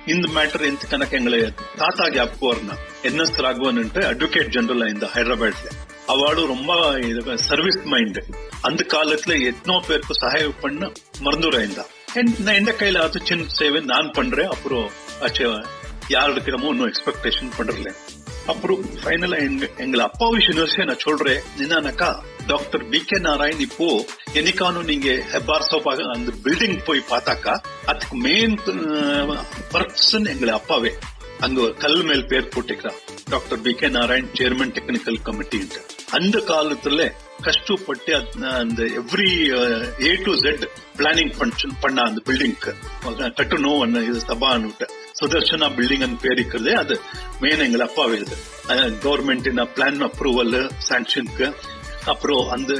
இந்த 0.05 0.27
மேட்டர் 0.35 0.65
எந்த 0.65 0.85
கணக்கு 0.89 1.17
எங்களை 1.17 1.53
தாத்தா 1.75 2.09
ஞாபகம் 2.09 2.57
வரணும் 2.57 2.79
என் 3.01 3.19
எஸ் 3.19 3.39
ராகவன் 3.39 3.77
அட்வொகேட் 3.77 4.47
ஜெனரல் 4.47 4.93
இந்த 4.93 5.09
ஹைதராபாத்ல. 5.13 5.69
அவளு 6.13 6.45
ரொம்ப 6.47 6.71
சர்வீஸ் 7.35 7.77
மைண்ட் 7.85 8.19
அந்த 8.61 8.85
காலத்துல 8.93 9.45
எத்தனோ 9.45 9.81
பேருக்கு 9.87 10.13
சகாயம் 10.13 10.59
பண்ண 10.61 10.91
மறந்துடுறா 11.23 11.85
நான் 12.39 12.55
எந்த 12.55 12.71
கையில 12.71 12.97
அது 12.97 13.19
சின்ன 13.23 13.45
சேவை 13.51 13.79
நான் 13.81 14.11
பண்றேன் 14.11 14.47
அப்புறம் 14.47 14.89
யாருக்கிடமோ 16.09 16.67
ஒன்னும் 16.67 16.89
எக்ஸ்பெக்டேஷன் 16.89 17.55
பண்றல 17.57 17.91
அப்புறம் 18.45 18.79
ஃபைனலா 19.03 19.37
எங்க 19.37 19.69
எங்களை 19.77 20.05
அப்பா 20.05 20.29
விஷயம் 20.29 20.87
நான் 20.87 20.99
சொல்றேன் 20.99 21.43
என்னன்னாக்கா 21.57 22.21
டாக்டர் 22.47 22.89
பி 22.89 22.99
கே 23.03 23.17
நாராயண் 23.19 23.59
இப்போ 23.59 24.05
என்னைக்கானும் 24.33 24.83
நீங்க 24.83 25.09
ஹெபார் 25.09 25.67
சோப்பாக 25.67 26.03
அந்த 26.13 26.31
பில்டிங் 26.43 26.85
போய் 26.85 27.03
பார்த்தாக்கா 27.09 27.53
அதுக்கு 27.85 28.15
மெயின் 28.15 28.57
பர்சன் 29.73 30.29
எங்களை 30.29 30.53
அப்பாவே. 30.53 30.93
அங்க 31.39 31.61
ஒரு 31.61 31.73
கல் 31.73 32.03
மேல் 32.03 32.27
பேர் 32.27 32.47
போட்டுக்கிறான் 32.47 32.99
doctor 33.29 33.61
P 33.61 33.73
K 33.73 33.87
Narayan 33.87 34.29
chairman 34.33 34.73
technical 34.73 35.21
committee 35.23 35.57
அந்த 36.13 36.37
காலத்துல 36.47 37.03
கஷ்டப்பட்டு 37.41 38.11
அந்த 38.53 38.81
every 38.99 39.29
A 40.03 40.11
to 40.25 40.33
Z 40.35 40.63
planning 40.97 41.33
function 41.37 41.75
பண்ண 41.81 42.01
அந்த 42.01 42.21
பில்டிங்க்கு 42.25 42.73
கட்டணும் 43.31 43.95
இது 44.01 44.19
சபான்னு 44.27 44.87
சுதர்ஷனா 45.19 45.67
பில்டிங் 45.77 46.17
பேர் 46.21 46.33
இருக்கிறதே 46.33 46.73
அது 46.73 46.95
மெயின் 47.41 47.59
எங்களை 47.59 47.87
அப்பாவிது 47.87 48.35
கவர்மெண்டின் 49.03 49.63
பிளான் 49.75 50.03
அப்ரூவல் 50.03 50.55
சாங்ஷனுக்கு 50.89 51.47
அப்புறம் 52.05 52.49
அந்த 52.49 52.71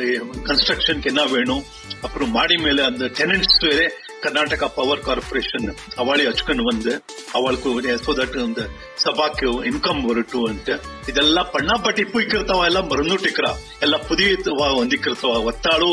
கன்ஸ்ட்ரக்ஷனுக்கு 0.48 1.06
என்ன 1.06 1.22
வேணும்? 1.26 1.62
அப்புறம் 2.02 2.32
மாடி 2.32 2.56
மேல 2.58 2.86
அந்த 2.86 3.06
டெனன்ட்ஸ் 3.20 3.60
வேற 3.64 3.82
கர்நாடகா 4.24 4.68
பவர் 4.76 5.06
கார்பரேஷன் 5.06 5.68
அவாளி 5.96 6.24
அச்சுக்கன் 6.28 6.64
வந்து 6.64 6.94
ಅವಳಕ್ಕೂ 7.36 7.82
ಸೋದಟ್ 7.82 8.38
ಒಂದು 8.38 8.64
ಸಭಾಕ್ಕೆ 9.02 9.46
ಇನ್ಕಮ್ 9.68 10.10
ಬರಟ್ಟು 10.10 10.46
ಅಂತ. 10.46 10.70
ಇದೆಲ್ಲ 11.10 11.42
ಪಣ್ಣ 11.42 11.72
ಪಟ್ಟಿ 11.86 12.02
ಇಪ್ಪಿರ್ತಾವ 12.02 12.66
ಎಲ್ಲ 12.66 12.80
ಮರನ್ನು 12.80 13.18
ಟಿಕ್ರ. 13.18 13.46
ಎಲ್ಲ 13.82 13.96
ಪುದಿಯತ್ವ 13.96 14.62
ಒಂದಿಕ್ಕಿರ್ತಾವ 14.82 15.32
ಒತ್ತಾಳು 15.32 15.90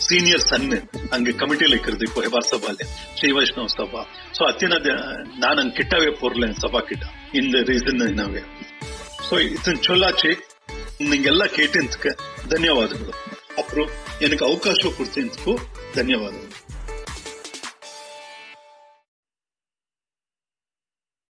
ಸೀನಿಯರ್ 0.00 0.40
ಸನ್ 0.40 0.72
ಹಂಗೆ 1.12 1.32
ಕಮಿಟಿ 1.32 1.64
ಇಕ್ಕಿರ್ದಿಪ್ಪ 1.64 2.20
ಹೆಬಾರ್ 2.20 2.44
ಸಭಾಲೆ. 2.44 2.84
ಶ್ರೀ 3.18 3.30
ವೈಷ್ಣವ್ 3.30 3.68
ಸಭಾ. 3.68 4.02
ಸೊ 4.38 4.44
ಅತ್ತಿನ 4.44 4.72
ನಾನು 5.38 5.60
ಹಂಗೆ 5.60 5.76
ಕಿಟ್ಟವೇ 5.76 6.10
ಪೋರ್ಲೆ 6.10 6.60
ಸಭಾ 6.60 6.80
ಕಿಟ್ಟ. 6.80 7.04
ಇನ್ 7.34 7.52
ದ 7.52 7.56
ರೀಸನ್ 7.56 8.16
ನಾವೇ. 8.16 8.42
ಸೊ 9.28 9.38
ಇದನ್ 9.38 9.82
ಚೊಲ್ಲಾಚಿ 9.82 10.48
ನಿಂಗೆಲ್ಲ 11.00 11.44
ಕೇಟಿಂತ್ಕ 11.44 12.06
ಧನ್ಯವಾದಗಳು. 12.48 13.12
ಅಪ್ರು 13.58 13.84
ಎನಕ್ಕೆ 14.24 14.44
ಅವಕಾಶ 14.44 14.74
ಕೊಡ್ತಿಂತ್ಕು 14.96 15.58
ಧನ್ಯವಾದಗಳು. 15.96 16.47